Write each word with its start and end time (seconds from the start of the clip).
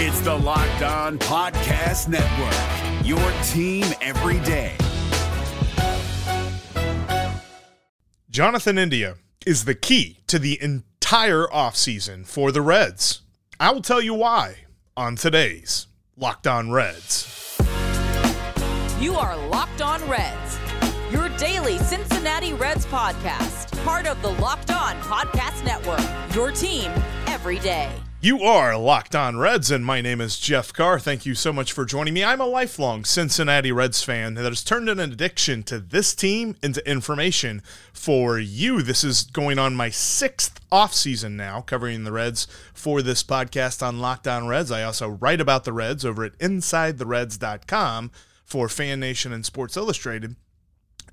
It's 0.00 0.20
the 0.20 0.32
Locked 0.32 0.82
On 0.82 1.18
Podcast 1.18 2.06
Network, 2.06 3.04
your 3.04 3.18
team 3.48 3.84
every 4.00 4.38
day. 4.46 4.76
Jonathan 8.30 8.78
India 8.78 9.16
is 9.44 9.64
the 9.64 9.74
key 9.74 10.20
to 10.28 10.38
the 10.38 10.56
entire 10.62 11.48
offseason 11.48 12.24
for 12.24 12.52
the 12.52 12.62
Reds. 12.62 13.22
I 13.58 13.72
will 13.72 13.82
tell 13.82 14.00
you 14.00 14.14
why 14.14 14.58
on 14.96 15.16
today's 15.16 15.88
Locked 16.16 16.46
On 16.46 16.70
Reds. 16.70 17.58
You 19.00 19.14
are 19.14 19.36
Locked 19.48 19.82
On 19.82 20.00
Reds, 20.08 20.58
your 21.10 21.28
daily 21.30 21.78
Cincinnati 21.78 22.52
Reds 22.52 22.86
podcast, 22.86 23.76
part 23.84 24.06
of 24.06 24.22
the 24.22 24.30
Locked 24.40 24.70
On 24.70 24.94
Podcast 25.00 25.64
Network, 25.64 26.36
your 26.36 26.52
team 26.52 26.88
every 27.26 27.58
day. 27.58 27.90
You 28.20 28.42
are 28.42 28.76
Locked 28.76 29.14
On 29.14 29.36
Reds, 29.36 29.70
and 29.70 29.86
my 29.86 30.00
name 30.00 30.20
is 30.20 30.40
Jeff 30.40 30.72
Carr. 30.72 30.98
Thank 30.98 31.24
you 31.24 31.36
so 31.36 31.52
much 31.52 31.72
for 31.72 31.84
joining 31.84 32.14
me. 32.14 32.24
I'm 32.24 32.40
a 32.40 32.46
lifelong 32.46 33.04
Cincinnati 33.04 33.70
Reds 33.70 34.02
fan 34.02 34.34
that 34.34 34.44
has 34.44 34.64
turned 34.64 34.88
an 34.88 34.98
addiction 34.98 35.62
to 35.62 35.78
this 35.78 36.16
team 36.16 36.56
into 36.60 36.84
information 36.84 37.62
for 37.92 38.36
you. 38.36 38.82
This 38.82 39.04
is 39.04 39.22
going 39.22 39.60
on 39.60 39.76
my 39.76 39.90
sixth 39.90 40.58
off 40.72 40.94
season 40.94 41.36
now, 41.36 41.60
covering 41.60 42.02
the 42.02 42.10
Reds 42.10 42.48
for 42.74 43.02
this 43.02 43.22
podcast 43.22 43.86
on 43.86 44.00
Locked 44.00 44.26
On 44.26 44.48
Reds. 44.48 44.72
I 44.72 44.82
also 44.82 45.06
write 45.08 45.40
about 45.40 45.62
the 45.62 45.72
Reds 45.72 46.04
over 46.04 46.24
at 46.24 46.36
InsideTheReds.com 46.40 48.10
for 48.44 48.68
Fan 48.68 48.98
Nation 48.98 49.32
and 49.32 49.46
Sports 49.46 49.76
Illustrated. 49.76 50.34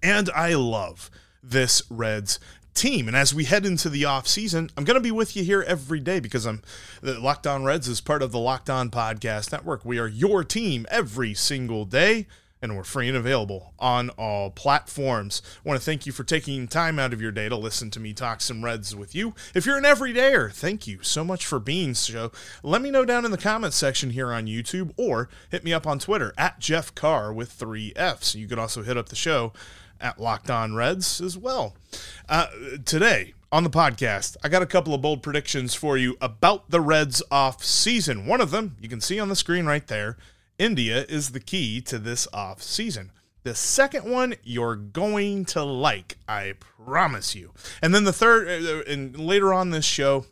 And 0.02 0.32
I 0.32 0.56
love 0.56 1.12
this 1.44 1.84
Reds 1.92 2.40
team. 2.76 3.08
And 3.08 3.18
as 3.18 3.34
we 3.34 3.46
head 3.46 3.66
into 3.66 3.90
the 3.90 4.06
off 4.06 4.28
season, 4.28 4.70
I'm 4.78 4.84
going 4.84 4.96
to 4.96 5.02
be 5.02 5.12
with 5.12 5.36
you 5.36 5.44
here 5.44 5.64
every 5.64 6.00
day 6.00 6.20
because 6.20 6.46
I'm 6.46 6.62
the 7.02 7.20
Locked 7.20 7.48
On 7.48 7.64
Reds 7.64 7.88
is 7.88 8.02
part 8.02 8.22
of 8.22 8.32
the 8.32 8.40
Locked 8.40 8.70
On 8.70 8.92
Podcast 8.92 9.52
Network. 9.52 9.84
We 9.84 9.98
are 9.98 10.08
your 10.08 10.44
team 10.44 10.86
every 10.92 11.34
single 11.34 11.86
day. 11.86 12.28
And 12.62 12.76
we're 12.76 12.84
free 12.84 13.08
and 13.08 13.18
available 13.18 13.74
on 13.78 14.10
all 14.12 14.50
platforms. 14.50 15.44
I 15.64 15.70
want 15.70 15.80
to 15.80 15.86
thank 15.86 16.08
you 16.08 16.12
for 16.12 16.24
taking 16.24 16.68
time 16.68 16.98
out 16.98 17.14
of 17.14 17.22
your 17.22 17.32
day 17.32 17.48
to 17.48 17.56
listen 17.56 17.92
to 17.92 18.00
me 18.00 18.12
talk 18.12 18.42
some 18.42 18.66
Reds 18.66 18.96
with 18.96 19.14
you. 19.14 19.36
If 19.54 19.68
you're 19.68 19.78
an 19.78 19.84
everydayer, 19.84 20.52
thank 20.52 20.88
you 20.88 21.04
so 21.04 21.24
much 21.24 21.46
for 21.46 21.60
being 21.60 21.94
so. 21.94 22.32
Let 22.64 22.82
me 22.82 22.90
know 22.90 23.06
down 23.06 23.24
in 23.24 23.30
the 23.30 23.38
comments 23.38 23.76
section 23.76 24.12
here 24.12 24.34
on 24.34 24.48
YouTube 24.48 24.94
or 24.98 25.30
hit 25.52 25.64
me 25.64 25.74
up 25.74 25.86
on 25.86 26.00
Twitter 26.00 26.34
at 26.40 26.58
Jeff 26.58 26.96
Carr 26.96 27.32
with 27.32 27.52
three 27.52 27.94
Fs. 27.96 28.34
You 28.34 28.48
can 28.48 28.58
also 28.58 28.82
hit 28.82 28.98
up 28.98 29.10
the 29.10 29.16
show 29.16 29.54
at 30.06 30.20
Locked 30.20 30.52
On 30.52 30.76
Reds 30.76 31.20
as 31.20 31.36
well. 31.36 31.76
Uh, 32.30 32.46
today 32.86 33.34
on 33.52 33.64
the 33.64 33.72
podcast, 33.72 34.38
I 34.44 34.50
got 34.50 34.62
a 34.62 34.68
couple 34.68 34.94
of 34.94 35.02
bold 35.02 35.24
predictions 35.24 35.74
for 35.74 35.98
you 35.98 36.16
about 36.22 36.70
the 36.70 36.80
Reds 36.80 37.24
off 37.32 37.64
season. 37.64 38.28
One 38.28 38.40
of 38.40 38.52
them 38.52 38.78
you 38.80 38.88
can 38.88 39.02
see 39.02 39.20
on 39.20 39.30
the 39.30 39.36
screen 39.36 39.66
right 39.66 39.86
there. 39.88 40.16
India 40.60 41.06
is 41.10 41.32
the 41.32 41.40
key 41.40 41.82
to 41.82 41.98
this 41.98 42.28
off 42.32 42.62
season. 42.62 43.12
The 43.42 43.56
second 43.56 44.06
one 44.06 44.36
you're 44.44 44.76
going 44.76 45.44
to 45.46 45.64
like, 45.64 46.18
I 46.28 46.54
promise 46.60 47.34
you. 47.34 47.52
And 47.82 47.94
then 47.94 48.04
the 48.04 48.14
third, 48.14 48.48
uh, 48.48 48.84
and 48.88 49.18
later 49.18 49.52
on 49.54 49.72
this 49.72 49.86
show, 49.86 50.28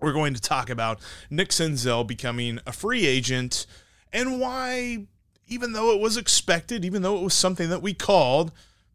we're 0.00 0.12
going 0.12 0.34
to 0.34 0.40
talk 0.40 0.70
about 0.70 1.00
Nick 1.28 1.48
Senzel 1.48 2.06
becoming 2.06 2.60
a 2.68 2.72
free 2.72 3.04
agent 3.04 3.66
and 4.12 4.40
why, 4.40 5.06
even 5.48 5.72
though 5.72 5.92
it 5.92 6.00
was 6.00 6.16
expected, 6.16 6.84
even 6.84 7.02
though 7.02 7.16
it 7.16 7.24
was 7.24 7.34
something 7.34 7.68
that 7.68 7.82
we 7.82 7.94
called, 7.94 8.52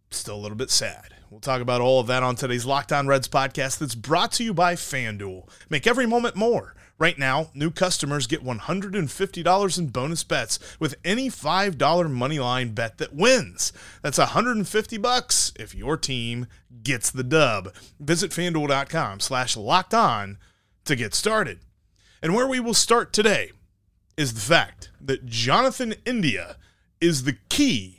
still 0.10 0.36
a 0.36 0.42
little 0.42 0.58
bit 0.58 0.72
sad. 0.72 1.14
We'll 1.30 1.40
talk 1.40 1.62
about 1.62 1.82
all 1.82 2.00
of 2.00 2.08
that 2.08 2.24
on 2.24 2.36
today's 2.36 2.66
Locked 2.66 2.94
On 2.94 3.08
Reds 3.08 3.28
podcast 3.28 3.80
that's 3.80 3.96
brought 3.96 4.32
to 4.34 4.44
you 4.44 4.54
by 4.54 4.76
FanDuel. 4.76 5.50
Make 5.70 5.86
every 5.86 6.06
moment 6.06 6.36
more. 6.36 6.74
Right 7.00 7.20
now, 7.20 7.52
new 7.54 7.70
customers 7.70 8.26
get 8.26 8.44
$150 8.44 9.78
in 9.78 9.88
bonus 9.88 10.24
bets 10.24 10.58
with 10.80 10.96
any 11.06 11.30
$5 11.30 11.76
moneyline 11.78 12.74
bet 12.74 12.98
that 12.98 13.14
wins. 13.14 13.72
That's 14.02 14.18
150 14.18 14.98
bucks 14.98 15.54
if 15.60 15.76
your 15.76 15.98
team 15.98 16.48
gets 16.82 17.12
the 17.12 17.24
dub. 17.24 17.74
Visit 18.00 18.32
fanduel.com 18.32 19.20
slash 19.20 19.56
locked 19.56 19.94
on 19.94 20.40
to 20.86 20.96
get 20.96 21.14
started. 21.14 21.60
And 22.24 22.34
where 22.34 22.48
we 22.48 22.60
will 22.60 22.74
start 22.74 23.14
today 23.14 23.52
is 24.16 24.34
the 24.34 24.42
fact 24.42 24.90
that 25.00 25.28
Jonathan 25.28 25.94
India 26.04 26.58
is 27.00 27.24
the 27.24 27.38
key 27.50 27.97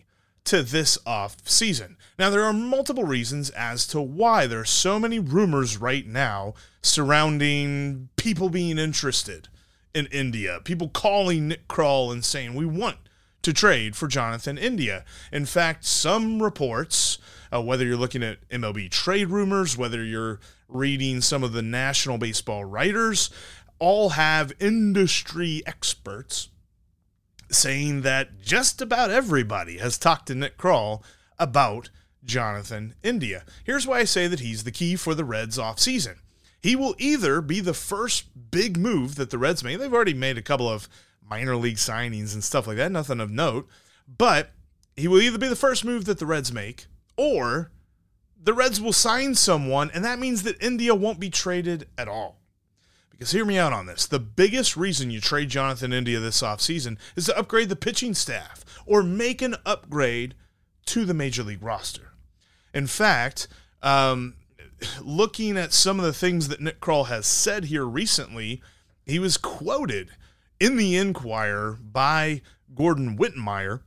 to 0.48 0.62
this 0.62 0.96
off 1.04 1.36
season. 1.46 1.98
Now, 2.18 2.30
there 2.30 2.42
are 2.42 2.54
multiple 2.54 3.04
reasons 3.04 3.50
as 3.50 3.86
to 3.88 4.00
why 4.00 4.46
there 4.46 4.60
are 4.60 4.64
so 4.64 4.98
many 4.98 5.18
rumors 5.18 5.76
right 5.76 6.06
now 6.06 6.54
surrounding 6.80 8.08
people 8.16 8.48
being 8.48 8.78
interested 8.78 9.48
in 9.94 10.06
India, 10.06 10.60
people 10.64 10.88
calling 10.88 11.48
Nick 11.48 11.68
Krall 11.68 12.10
and 12.10 12.24
saying, 12.24 12.54
We 12.54 12.64
want 12.64 12.96
to 13.42 13.52
trade 13.52 13.94
for 13.94 14.08
Jonathan 14.08 14.56
India. 14.56 15.04
In 15.30 15.44
fact, 15.44 15.84
some 15.84 16.42
reports, 16.42 17.18
uh, 17.52 17.60
whether 17.60 17.84
you're 17.84 17.98
looking 17.98 18.22
at 18.22 18.48
MLB 18.48 18.90
trade 18.90 19.28
rumors, 19.28 19.76
whether 19.76 20.02
you're 20.02 20.40
reading 20.66 21.20
some 21.20 21.44
of 21.44 21.52
the 21.52 21.62
national 21.62 22.16
baseball 22.16 22.64
writers, 22.64 23.28
all 23.78 24.10
have 24.10 24.52
industry 24.60 25.62
experts 25.66 26.48
saying 27.50 28.02
that 28.02 28.40
just 28.40 28.80
about 28.80 29.10
everybody 29.10 29.78
has 29.78 29.98
talked 29.98 30.26
to 30.26 30.34
Nick 30.34 30.58
Krall 30.58 31.02
about 31.38 31.90
Jonathan 32.24 32.94
India. 33.02 33.44
Here's 33.64 33.86
why 33.86 34.00
I 34.00 34.04
say 34.04 34.26
that 34.26 34.40
he's 34.40 34.64
the 34.64 34.70
key 34.70 34.96
for 34.96 35.14
the 35.14 35.24
Reds 35.24 35.58
offseason. 35.58 36.16
He 36.60 36.76
will 36.76 36.94
either 36.98 37.40
be 37.40 37.60
the 37.60 37.74
first 37.74 38.50
big 38.50 38.76
move 38.76 39.14
that 39.14 39.30
the 39.30 39.38
Reds 39.38 39.62
made. 39.62 39.76
They've 39.76 39.92
already 39.92 40.14
made 40.14 40.36
a 40.36 40.42
couple 40.42 40.68
of 40.68 40.88
minor 41.28 41.56
league 41.56 41.76
signings 41.76 42.34
and 42.34 42.42
stuff 42.42 42.66
like 42.66 42.76
that, 42.76 42.92
nothing 42.92 43.20
of 43.20 43.30
note, 43.30 43.68
but 44.06 44.50
he 44.96 45.06
will 45.06 45.20
either 45.20 45.38
be 45.38 45.48
the 45.48 45.56
first 45.56 45.84
move 45.84 46.04
that 46.06 46.18
the 46.18 46.26
Reds 46.26 46.52
make 46.52 46.86
or 47.16 47.70
the 48.42 48.54
Reds 48.54 48.80
will 48.80 48.92
sign 48.92 49.34
someone, 49.34 49.90
and 49.92 50.04
that 50.04 50.18
means 50.18 50.42
that 50.44 50.62
India 50.62 50.94
won't 50.94 51.20
be 51.20 51.30
traded 51.30 51.88
at 51.96 52.08
all. 52.08 52.37
Because 53.18 53.32
hear 53.32 53.44
me 53.44 53.58
out 53.58 53.72
on 53.72 53.86
this. 53.86 54.06
The 54.06 54.20
biggest 54.20 54.76
reason 54.76 55.10
you 55.10 55.20
trade 55.20 55.48
Jonathan 55.48 55.92
India 55.92 56.20
this 56.20 56.40
offseason 56.40 56.98
is 57.16 57.26
to 57.26 57.36
upgrade 57.36 57.68
the 57.68 57.76
pitching 57.76 58.14
staff 58.14 58.64
or 58.86 59.02
make 59.02 59.42
an 59.42 59.56
upgrade 59.66 60.34
to 60.86 61.04
the 61.04 61.14
major 61.14 61.42
league 61.42 61.62
roster. 61.62 62.12
In 62.72 62.86
fact, 62.86 63.48
um, 63.82 64.34
looking 65.02 65.56
at 65.56 65.72
some 65.72 65.98
of 65.98 66.06
the 66.06 66.12
things 66.12 66.48
that 66.48 66.60
Nick 66.60 66.80
Krall 66.80 67.06
has 67.06 67.26
said 67.26 67.64
here 67.64 67.84
recently, 67.84 68.62
he 69.04 69.18
was 69.18 69.36
quoted 69.36 70.10
in 70.60 70.76
the 70.76 70.96
Inquirer 70.96 71.78
by 71.80 72.42
Gordon 72.74 73.18
Wittenmyer 73.18 73.80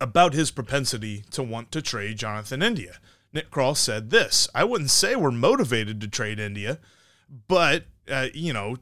about 0.00 0.34
his 0.34 0.52
propensity 0.52 1.24
to 1.32 1.42
want 1.42 1.72
to 1.72 1.82
trade 1.82 2.18
Jonathan 2.18 2.62
India. 2.62 2.98
Nick 3.32 3.50
Krall 3.50 3.76
said 3.76 4.10
this 4.10 4.48
I 4.54 4.64
wouldn't 4.64 4.90
say 4.90 5.16
we're 5.16 5.30
motivated 5.30 6.00
to 6.00 6.08
trade 6.08 6.38
India, 6.38 6.78
but, 7.48 7.84
uh, 8.10 8.28
you 8.34 8.52
know, 8.52 8.76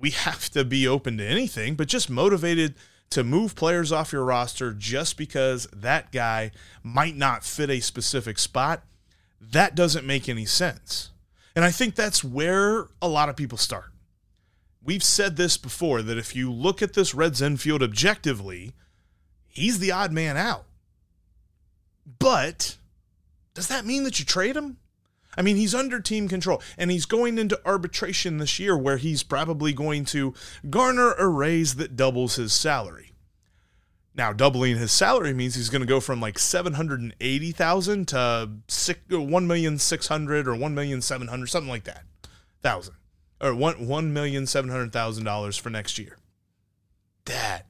we 0.00 0.10
have 0.10 0.50
to 0.50 0.64
be 0.64 0.86
open 0.86 1.18
to 1.18 1.26
anything, 1.26 1.74
but 1.74 1.88
just 1.88 2.10
motivated 2.10 2.74
to 3.10 3.22
move 3.22 3.54
players 3.54 3.92
off 3.92 4.12
your 4.12 4.24
roster 4.24 4.72
just 4.72 5.16
because 5.16 5.68
that 5.72 6.12
guy 6.12 6.50
might 6.82 7.16
not 7.16 7.44
fit 7.44 7.70
a 7.70 7.80
specific 7.80 8.38
spot, 8.38 8.82
that 9.40 9.74
doesn't 9.74 10.06
make 10.06 10.28
any 10.28 10.46
sense. 10.46 11.10
And 11.54 11.64
I 11.64 11.70
think 11.70 11.94
that's 11.94 12.24
where 12.24 12.88
a 13.02 13.08
lot 13.08 13.28
of 13.28 13.36
people 13.36 13.58
start. 13.58 13.92
We've 14.82 15.02
said 15.02 15.36
this 15.36 15.56
before 15.56 16.02
that 16.02 16.18
if 16.18 16.34
you 16.34 16.50
look 16.50 16.82
at 16.82 16.94
this 16.94 17.14
Reds 17.14 17.42
infield 17.42 17.82
objectively, 17.82 18.72
he's 19.46 19.78
the 19.78 19.92
odd 19.92 20.10
man 20.10 20.36
out. 20.36 20.64
But 22.18 22.78
does 23.54 23.68
that 23.68 23.84
mean 23.84 24.04
that 24.04 24.18
you 24.18 24.24
trade 24.24 24.56
him? 24.56 24.78
I 25.36 25.42
mean, 25.42 25.56
he's 25.56 25.74
under 25.74 26.00
team 26.00 26.28
control 26.28 26.62
and 26.76 26.90
he's 26.90 27.06
going 27.06 27.38
into 27.38 27.60
arbitration 27.64 28.38
this 28.38 28.58
year 28.58 28.76
where 28.76 28.98
he's 28.98 29.22
probably 29.22 29.72
going 29.72 30.04
to 30.06 30.34
garner 30.68 31.12
a 31.12 31.28
raise 31.28 31.76
that 31.76 31.96
doubles 31.96 32.36
his 32.36 32.52
salary. 32.52 33.12
Now, 34.14 34.32
doubling 34.32 34.76
his 34.76 34.92
salary 34.92 35.32
means 35.32 35.54
he's 35.54 35.70
going 35.70 35.80
to 35.80 35.86
go 35.86 36.00
from 36.00 36.20
like 36.20 36.38
780,000 36.38 38.08
to 38.08 38.18
uh, 38.18 38.46
1,600 38.68 40.48
or 40.48 40.54
1,700 40.54 41.46
something 41.46 41.70
like 41.70 41.84
that. 41.84 42.04
Thousand 42.60 42.94
or 43.42 43.54
1 43.54 43.74
1,700,000 43.86 45.24
dollars 45.24 45.56
for 45.56 45.68
next 45.68 45.98
year. 45.98 46.16
That 47.24 47.66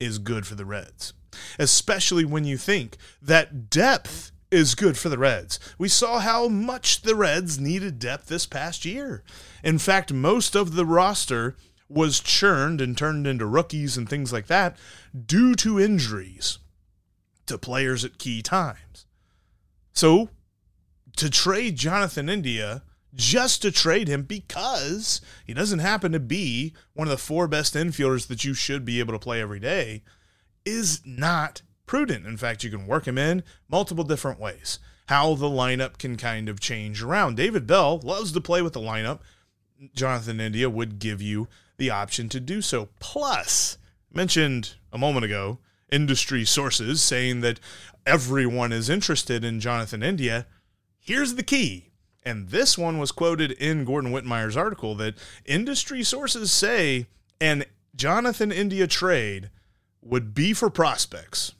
is 0.00 0.18
good 0.18 0.46
for 0.46 0.54
the 0.54 0.64
Reds, 0.64 1.12
especially 1.58 2.24
when 2.24 2.44
you 2.44 2.56
think 2.56 2.96
that 3.22 3.70
depth 3.70 4.32
is 4.56 4.74
good 4.74 4.96
for 4.96 5.10
the 5.10 5.18
Reds. 5.18 5.60
We 5.76 5.88
saw 5.88 6.18
how 6.18 6.48
much 6.48 7.02
the 7.02 7.14
Reds 7.14 7.60
needed 7.60 7.98
depth 7.98 8.26
this 8.26 8.46
past 8.46 8.86
year. 8.86 9.22
In 9.62 9.78
fact, 9.78 10.14
most 10.14 10.56
of 10.56 10.74
the 10.74 10.86
roster 10.86 11.56
was 11.88 12.20
churned 12.20 12.80
and 12.80 12.96
turned 12.96 13.26
into 13.26 13.44
rookies 13.44 13.98
and 13.98 14.08
things 14.08 14.32
like 14.32 14.46
that 14.46 14.76
due 15.26 15.54
to 15.56 15.78
injuries 15.78 16.58
to 17.44 17.58
players 17.58 18.02
at 18.02 18.18
key 18.18 18.40
times. 18.40 19.06
So, 19.92 20.30
to 21.16 21.28
trade 21.28 21.76
Jonathan 21.76 22.28
India 22.28 22.82
just 23.14 23.62
to 23.62 23.70
trade 23.70 24.08
him 24.08 24.22
because 24.22 25.20
he 25.44 25.52
doesn't 25.52 25.78
happen 25.78 26.12
to 26.12 26.20
be 26.20 26.74
one 26.94 27.08
of 27.08 27.10
the 27.10 27.16
four 27.18 27.46
best 27.46 27.74
infielders 27.74 28.26
that 28.28 28.44
you 28.44 28.54
should 28.54 28.84
be 28.84 29.00
able 29.00 29.12
to 29.12 29.18
play 29.18 29.40
every 29.40 29.60
day 29.60 30.02
is 30.64 31.00
not 31.04 31.62
prudent. 31.86 32.26
In 32.26 32.36
fact, 32.36 32.64
you 32.64 32.70
can 32.70 32.86
work 32.86 33.06
him 33.06 33.18
in 33.18 33.42
multiple 33.68 34.04
different 34.04 34.40
ways. 34.40 34.78
How 35.06 35.34
the 35.34 35.46
lineup 35.46 35.98
can 35.98 36.16
kind 36.16 36.48
of 36.48 36.60
change 36.60 37.02
around. 37.02 37.36
David 37.36 37.66
Bell 37.66 37.98
loves 38.02 38.32
to 38.32 38.40
play 38.40 38.60
with 38.60 38.72
the 38.72 38.80
lineup. 38.80 39.20
Jonathan 39.94 40.40
India 40.40 40.68
would 40.68 40.98
give 40.98 41.22
you 41.22 41.48
the 41.76 41.90
option 41.90 42.28
to 42.30 42.40
do 42.40 42.60
so. 42.60 42.88
Plus, 42.98 43.78
mentioned 44.12 44.74
a 44.92 44.98
moment 44.98 45.24
ago, 45.24 45.58
industry 45.92 46.44
sources 46.44 47.02
saying 47.02 47.40
that 47.42 47.60
everyone 48.06 48.72
is 48.72 48.88
interested 48.88 49.44
in 49.44 49.60
Jonathan 49.60 50.02
India. 50.02 50.46
Here's 50.98 51.34
the 51.34 51.42
key. 51.42 51.90
And 52.24 52.48
this 52.48 52.76
one 52.76 52.98
was 52.98 53.12
quoted 53.12 53.52
in 53.52 53.84
Gordon 53.84 54.10
Wittenmyer's 54.10 54.56
article 54.56 54.96
that 54.96 55.14
industry 55.44 56.02
sources 56.02 56.50
say 56.50 57.06
an 57.40 57.64
Jonathan 57.94 58.50
India 58.50 58.86
trade 58.86 59.50
would 60.02 60.34
be 60.34 60.52
for 60.52 60.68
prospects, 60.68 61.54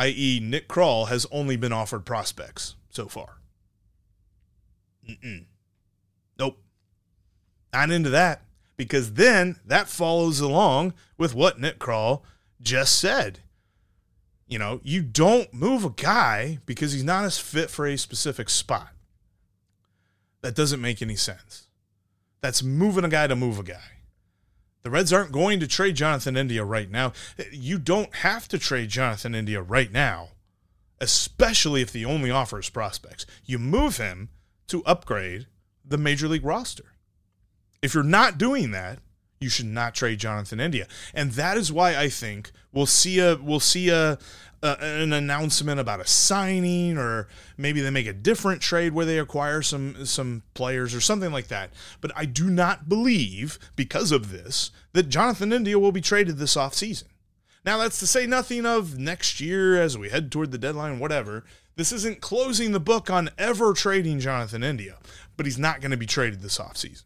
i.e., 0.00 0.40
Nick 0.42 0.66
Krall, 0.66 1.08
has 1.08 1.26
only 1.30 1.56
been 1.56 1.72
offered 1.72 2.06
prospects 2.06 2.74
so 2.88 3.06
far. 3.06 3.36
Mm-mm. 5.08 5.44
Nope. 6.38 6.58
Not 7.72 7.90
into 7.90 8.08
that 8.10 8.42
because 8.78 9.12
then 9.12 9.56
that 9.66 9.88
follows 9.88 10.40
along 10.40 10.94
with 11.18 11.34
what 11.34 11.60
Nick 11.60 11.78
Krall 11.78 12.22
just 12.62 12.98
said. 12.98 13.40
You 14.48 14.58
know, 14.58 14.80
you 14.82 15.02
don't 15.02 15.52
move 15.52 15.84
a 15.84 15.90
guy 15.90 16.58
because 16.64 16.92
he's 16.92 17.04
not 17.04 17.24
as 17.24 17.38
fit 17.38 17.68
for 17.68 17.86
a 17.86 17.98
specific 17.98 18.48
spot. 18.48 18.88
That 20.40 20.54
doesn't 20.54 20.80
make 20.80 21.02
any 21.02 21.14
sense. 21.14 21.66
That's 22.40 22.62
moving 22.62 23.04
a 23.04 23.08
guy 23.08 23.26
to 23.26 23.36
move 23.36 23.58
a 23.58 23.62
guy. 23.62 23.99
The 24.82 24.90
Reds 24.90 25.12
aren't 25.12 25.32
going 25.32 25.60
to 25.60 25.66
trade 25.66 25.96
Jonathan 25.96 26.36
India 26.36 26.64
right 26.64 26.90
now. 26.90 27.12
You 27.52 27.78
don't 27.78 28.14
have 28.16 28.48
to 28.48 28.58
trade 28.58 28.88
Jonathan 28.88 29.34
India 29.34 29.60
right 29.60 29.92
now, 29.92 30.30
especially 31.00 31.82
if 31.82 31.92
the 31.92 32.04
only 32.04 32.30
offer 32.30 32.58
is 32.58 32.70
prospects. 32.70 33.26
You 33.44 33.58
move 33.58 33.98
him 33.98 34.30
to 34.68 34.84
upgrade 34.84 35.46
the 35.84 35.98
major 35.98 36.28
league 36.28 36.44
roster. 36.44 36.94
If 37.82 37.94
you're 37.94 38.02
not 38.02 38.38
doing 38.38 38.70
that, 38.70 39.00
you 39.40 39.48
should 39.48 39.66
not 39.66 39.94
trade 39.94 40.18
Jonathan 40.18 40.60
India. 40.60 40.86
And 41.14 41.32
that 41.32 41.56
is 41.56 41.72
why 41.72 41.96
I 41.96 42.10
think 42.10 42.52
we'll 42.72 42.84
see 42.84 43.20
a 43.20 43.36
we'll 43.36 43.58
see 43.58 43.88
a, 43.88 44.18
a, 44.62 44.76
an 44.80 45.14
announcement 45.14 45.80
about 45.80 46.00
a 46.00 46.06
signing 46.06 46.98
or 46.98 47.26
maybe 47.56 47.80
they 47.80 47.88
make 47.88 48.06
a 48.06 48.12
different 48.12 48.60
trade 48.60 48.92
where 48.92 49.06
they 49.06 49.18
acquire 49.18 49.62
some 49.62 50.04
some 50.04 50.42
players 50.52 50.94
or 50.94 51.00
something 51.00 51.32
like 51.32 51.48
that. 51.48 51.70
But 52.02 52.12
I 52.14 52.26
do 52.26 52.50
not 52.50 52.86
believe 52.86 53.58
because 53.76 54.12
of 54.12 54.30
this 54.30 54.72
that 54.92 55.08
Jonathan 55.08 55.54
India 55.54 55.78
will 55.78 55.92
be 55.92 56.02
traded 56.02 56.36
this 56.36 56.54
offseason. 56.54 57.04
Now 57.64 57.78
that's 57.78 57.98
to 58.00 58.06
say 58.06 58.26
nothing 58.26 58.66
of 58.66 58.98
next 58.98 59.40
year 59.40 59.80
as 59.80 59.96
we 59.96 60.10
head 60.10 60.30
toward 60.30 60.50
the 60.50 60.58
deadline 60.58 60.98
whatever. 60.98 61.44
This 61.76 61.92
isn't 61.92 62.20
closing 62.20 62.72
the 62.72 62.80
book 62.80 63.08
on 63.08 63.30
ever 63.38 63.72
trading 63.72 64.20
Jonathan 64.20 64.62
India, 64.62 64.98
but 65.38 65.46
he's 65.46 65.58
not 65.58 65.80
going 65.80 65.92
to 65.92 65.96
be 65.96 66.04
traded 66.04 66.42
this 66.42 66.58
offseason. 66.58 67.04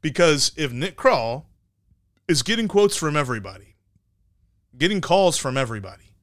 Because 0.00 0.50
if 0.56 0.72
Nick 0.72 0.96
Krall 0.96 1.44
is 2.30 2.42
getting 2.44 2.68
quotes 2.68 2.96
from 2.96 3.16
everybody, 3.16 3.74
getting 4.78 5.00
calls 5.00 5.36
from 5.36 5.56
everybody, 5.56 6.14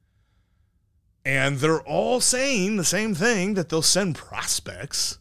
and 1.24 1.58
they're 1.58 1.82
all 1.82 2.20
saying 2.20 2.76
the 2.76 2.84
same 2.84 3.14
thing 3.14 3.54
that 3.54 3.68
they'll 3.68 3.82
send 3.82 4.14
prospects 4.14 5.18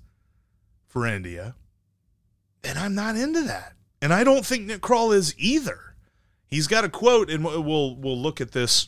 for 0.88 1.06
India, 1.06 1.56
and 2.64 2.80
I'm 2.80 2.96
not 2.96 3.18
into 3.18 3.42
that. 3.44 3.74
And 4.02 4.14
I 4.14 4.24
don't 4.24 4.46
think 4.46 4.66
Nick 4.66 4.82
Krall 4.82 5.14
is 5.14 5.36
either. 5.38 5.96
He's 6.46 6.68
got 6.68 6.86
a 6.86 6.90
quote, 6.90 7.30
and 7.30 7.44
we'll 7.44 7.96
we'll 7.96 8.18
look 8.18 8.40
at 8.40 8.54
this 8.54 8.88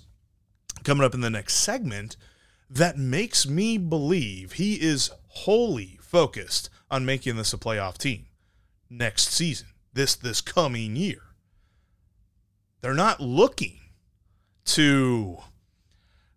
coming 0.83 1.03
up 1.03 1.13
in 1.13 1.21
the 1.21 1.29
next 1.29 1.55
segment, 1.55 2.15
that 2.69 2.97
makes 2.97 3.47
me 3.47 3.77
believe 3.77 4.53
he 4.53 4.75
is 4.75 5.11
wholly 5.27 5.99
focused 6.01 6.69
on 6.89 7.05
making 7.05 7.35
this 7.35 7.53
a 7.53 7.57
playoff 7.57 7.97
team 7.97 8.27
next 8.89 9.33
season, 9.33 9.67
this 9.93 10.15
this 10.15 10.39
coming 10.39 10.95
year. 10.95 11.28
They're 12.81 12.93
not 12.93 13.19
looking 13.19 13.79
to 14.65 15.37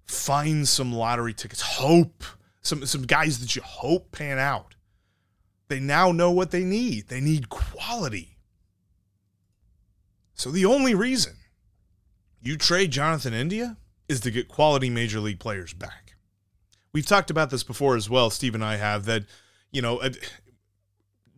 find 0.06 0.66
some 0.66 0.92
lottery 0.92 1.34
tickets, 1.34 1.62
hope 1.62 2.24
some 2.62 2.86
some 2.86 3.02
guys 3.02 3.40
that 3.40 3.56
you 3.56 3.62
hope 3.62 4.12
pan 4.12 4.38
out. 4.38 4.74
They 5.68 5.80
now 5.80 6.12
know 6.12 6.30
what 6.30 6.50
they 6.50 6.64
need. 6.64 7.08
They 7.08 7.20
need 7.20 7.48
quality. 7.48 8.36
So 10.34 10.50
the 10.50 10.64
only 10.64 10.94
reason 10.94 11.34
you 12.40 12.56
trade 12.56 12.90
Jonathan 12.90 13.32
India 13.32 13.76
is 14.08 14.20
to 14.20 14.30
get 14.30 14.48
quality 14.48 14.90
major 14.90 15.20
league 15.20 15.38
players 15.40 15.72
back. 15.72 16.14
We've 16.92 17.06
talked 17.06 17.30
about 17.30 17.50
this 17.50 17.62
before 17.62 17.96
as 17.96 18.10
well, 18.10 18.28
Steve 18.28 18.54
and 18.54 18.64
I 18.64 18.76
have 18.76 19.06
that, 19.06 19.24
you 19.70 19.80
know, 19.80 20.02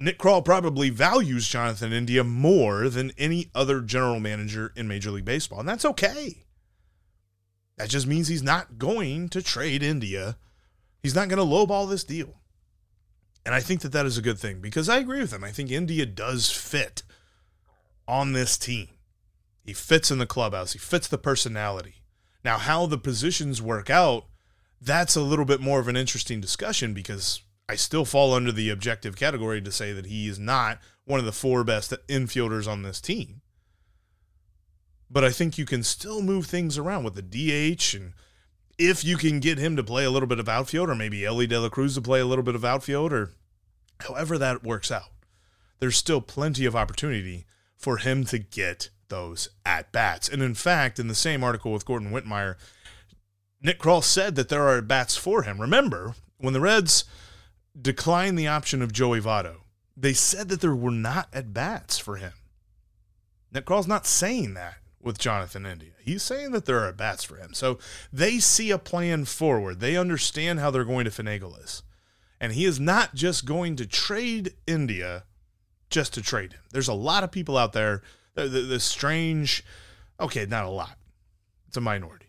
Nick 0.04 0.18
Krall 0.18 0.44
probably 0.44 0.90
values 0.90 1.48
Jonathan 1.48 1.92
India 1.92 2.22
more 2.22 2.88
than 2.88 3.12
any 3.16 3.50
other 3.54 3.80
general 3.80 4.20
manager 4.20 4.72
in 4.76 4.86
Major 4.86 5.10
League 5.10 5.24
Baseball, 5.24 5.60
and 5.60 5.68
that's 5.68 5.84
okay. 5.84 6.44
That 7.76 7.88
just 7.88 8.06
means 8.06 8.28
he's 8.28 8.42
not 8.42 8.78
going 8.78 9.28
to 9.30 9.42
trade 9.42 9.82
India. 9.82 10.36
He's 11.02 11.14
not 11.14 11.28
going 11.28 11.38
to 11.38 11.44
lowball 11.44 11.88
this 11.88 12.04
deal. 12.04 12.40
And 13.46 13.54
I 13.54 13.60
think 13.60 13.80
that 13.80 13.92
that 13.92 14.06
is 14.06 14.16
a 14.16 14.22
good 14.22 14.38
thing 14.38 14.60
because 14.60 14.88
I 14.88 14.98
agree 14.98 15.20
with 15.20 15.32
him. 15.32 15.44
I 15.44 15.50
think 15.50 15.70
India 15.70 16.06
does 16.06 16.50
fit 16.50 17.02
on 18.06 18.32
this 18.32 18.56
team. 18.56 18.88
He 19.64 19.72
fits 19.72 20.10
in 20.10 20.18
the 20.18 20.26
clubhouse, 20.26 20.72
he 20.74 20.78
fits 20.78 21.08
the 21.08 21.18
personality. 21.18 22.02
Now, 22.44 22.58
how 22.58 22.84
the 22.84 22.98
positions 22.98 23.62
work 23.62 23.88
out, 23.88 24.26
that's 24.80 25.16
a 25.16 25.22
little 25.22 25.46
bit 25.46 25.60
more 25.60 25.80
of 25.80 25.88
an 25.88 25.96
interesting 25.96 26.42
discussion 26.42 26.92
because 26.92 27.40
I 27.68 27.76
still 27.76 28.04
fall 28.04 28.34
under 28.34 28.52
the 28.52 28.70
objective 28.70 29.16
category 29.16 29.60
to 29.62 29.72
say 29.72 29.92
that 29.92 30.06
he 30.06 30.28
is 30.28 30.38
not 30.38 30.78
one 31.04 31.18
of 31.18 31.26
the 31.26 31.32
four 31.32 31.64
best 31.64 31.92
infielders 32.08 32.68
on 32.68 32.82
this 32.82 33.00
team. 33.00 33.40
But 35.10 35.24
I 35.24 35.30
think 35.30 35.56
you 35.56 35.64
can 35.64 35.82
still 35.82 36.22
move 36.22 36.46
things 36.46 36.76
around 36.76 37.04
with 37.04 37.14
the 37.14 37.22
DH 37.22 37.94
and 37.94 38.12
if 38.78 39.04
you 39.04 39.16
can 39.16 39.40
get 39.40 39.58
him 39.58 39.76
to 39.76 39.84
play 39.84 40.04
a 40.04 40.10
little 40.10 40.26
bit 40.26 40.40
of 40.40 40.48
outfield 40.48 40.90
or 40.90 40.94
maybe 40.94 41.24
Ellie 41.24 41.46
De 41.46 41.60
La 41.60 41.68
Cruz 41.68 41.94
to 41.94 42.02
play 42.02 42.20
a 42.20 42.26
little 42.26 42.42
bit 42.42 42.56
of 42.56 42.64
outfield 42.64 43.12
or 43.12 43.30
however 44.00 44.36
that 44.38 44.64
works 44.64 44.90
out, 44.90 45.10
there's 45.78 45.96
still 45.96 46.20
plenty 46.20 46.64
of 46.64 46.74
opportunity 46.74 47.46
for 47.76 47.98
him 47.98 48.24
to 48.24 48.38
get 48.38 48.90
those 49.08 49.48
at 49.64 49.92
bats. 49.92 50.28
And 50.28 50.42
in 50.42 50.54
fact, 50.54 50.98
in 50.98 51.08
the 51.08 51.14
same 51.14 51.44
article 51.44 51.72
with 51.72 51.86
Gordon 51.86 52.10
Wittenmyer, 52.10 52.56
Nick 53.62 53.78
Krall 53.78 54.02
said 54.02 54.34
that 54.34 54.48
there 54.48 54.66
are 54.68 54.82
bats 54.82 55.16
for 55.16 55.42
him. 55.42 55.60
Remember, 55.60 56.14
when 56.38 56.52
the 56.52 56.60
Reds 56.60 57.04
declined 57.80 58.38
the 58.38 58.48
option 58.48 58.82
of 58.82 58.92
Joey 58.92 59.20
Votto. 59.20 59.56
They 59.96 60.12
said 60.12 60.48
that 60.48 60.60
there 60.60 60.74
were 60.74 60.90
not 60.90 61.28
at 61.32 61.52
bats 61.52 61.98
for 61.98 62.16
him. 62.16 62.32
Nick 63.52 63.64
Krall's 63.64 63.86
not 63.86 64.06
saying 64.06 64.54
that 64.54 64.76
with 65.00 65.18
Jonathan 65.18 65.66
India. 65.66 65.92
He's 66.00 66.22
saying 66.22 66.52
that 66.52 66.64
there 66.64 66.80
are 66.80 66.88
at 66.88 66.96
bats 66.96 67.22
for 67.22 67.36
him. 67.36 67.54
So 67.54 67.78
they 68.12 68.38
see 68.38 68.70
a 68.70 68.78
plan 68.78 69.24
forward. 69.26 69.80
They 69.80 69.96
understand 69.96 70.58
how 70.58 70.70
they're 70.70 70.84
going 70.84 71.04
to 71.04 71.10
finagle 71.10 71.56
this. 71.56 71.82
And 72.40 72.52
he 72.52 72.64
is 72.64 72.80
not 72.80 73.14
just 73.14 73.44
going 73.44 73.76
to 73.76 73.86
trade 73.86 74.54
India 74.66 75.24
just 75.88 76.14
to 76.14 76.22
trade 76.22 76.54
him. 76.54 76.60
There's 76.72 76.88
a 76.88 76.94
lot 76.94 77.22
of 77.22 77.30
people 77.30 77.56
out 77.56 77.72
there, 77.72 78.02
the, 78.34 78.48
the, 78.48 78.60
the 78.62 78.80
strange, 78.80 79.64
okay, 80.18 80.44
not 80.46 80.64
a 80.64 80.70
lot, 80.70 80.98
it's 81.68 81.76
a 81.76 81.80
minority. 81.80 82.26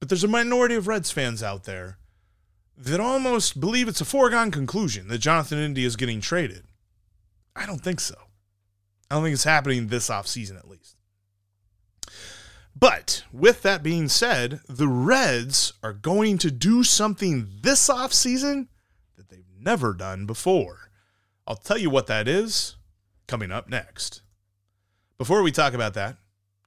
But 0.00 0.08
there's 0.08 0.24
a 0.24 0.28
minority 0.28 0.74
of 0.74 0.88
Reds 0.88 1.10
fans 1.10 1.42
out 1.42 1.64
there 1.64 1.98
that 2.76 3.00
almost 3.00 3.60
believe 3.60 3.88
it's 3.88 4.00
a 4.00 4.04
foregone 4.04 4.50
conclusion 4.50 5.08
that 5.08 5.18
Jonathan 5.18 5.58
India 5.58 5.86
is 5.86 5.96
getting 5.96 6.20
traded. 6.20 6.64
I 7.54 7.66
don't 7.66 7.80
think 7.80 8.00
so. 8.00 8.16
I 9.10 9.14
don't 9.14 9.24
think 9.24 9.34
it's 9.34 9.44
happening 9.44 9.86
this 9.86 10.08
offseason 10.08 10.58
at 10.58 10.68
least. 10.68 10.96
But 12.76 13.24
with 13.32 13.62
that 13.62 13.82
being 13.82 14.08
said, 14.08 14.60
the 14.68 14.88
Reds 14.88 15.72
are 15.82 15.92
going 15.92 16.38
to 16.38 16.50
do 16.50 16.82
something 16.82 17.48
this 17.62 17.88
offseason 17.88 18.66
that 19.16 19.28
they've 19.28 19.44
never 19.56 19.94
done 19.94 20.26
before. 20.26 20.90
I'll 21.46 21.56
tell 21.56 21.78
you 21.78 21.90
what 21.90 22.08
that 22.08 22.26
is 22.26 22.76
coming 23.28 23.52
up 23.52 23.68
next. 23.68 24.22
Before 25.18 25.42
we 25.42 25.52
talk 25.52 25.74
about 25.74 25.94
that, 25.94 26.16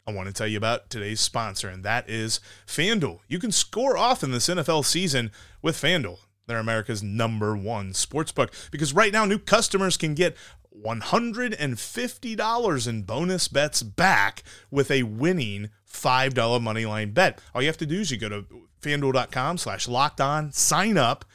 I 0.07 0.13
want 0.13 0.27
to 0.27 0.33
tell 0.33 0.47
you 0.47 0.57
about 0.57 0.89
today's 0.89 1.19
sponsor, 1.19 1.67
and 1.67 1.83
that 1.83 2.09
is 2.09 2.39
FanDuel. 2.65 3.19
You 3.27 3.39
can 3.39 3.51
score 3.51 3.97
off 3.97 4.23
in 4.23 4.31
this 4.31 4.47
NFL 4.47 4.85
season 4.85 5.31
with 5.61 5.75
FanDuel. 5.75 6.19
They're 6.47 6.59
America's 6.59 7.03
number 7.03 7.57
one 7.57 7.91
sportsbook 7.91 8.71
because 8.71 8.93
right 8.93 9.11
now 9.11 9.25
new 9.25 9.37
customers 9.37 9.97
can 9.97 10.13
get 10.13 10.37
$150 10.81 12.87
in 12.87 13.03
bonus 13.03 13.49
bets 13.49 13.83
back 13.83 14.43
with 14.71 14.89
a 14.89 15.03
winning 15.03 15.71
$5 15.91 16.33
moneyline 16.33 17.13
bet. 17.13 17.41
All 17.53 17.61
you 17.61 17.67
have 17.67 17.75
to 17.77 17.85
do 17.85 17.99
is 17.99 18.09
you 18.09 18.17
go 18.17 18.29
to 18.29 18.45
fanduel.com 18.81 19.57
slash 19.57 19.89
locked 19.89 20.21
on, 20.21 20.53
sign 20.53 20.97
up, 20.97 21.25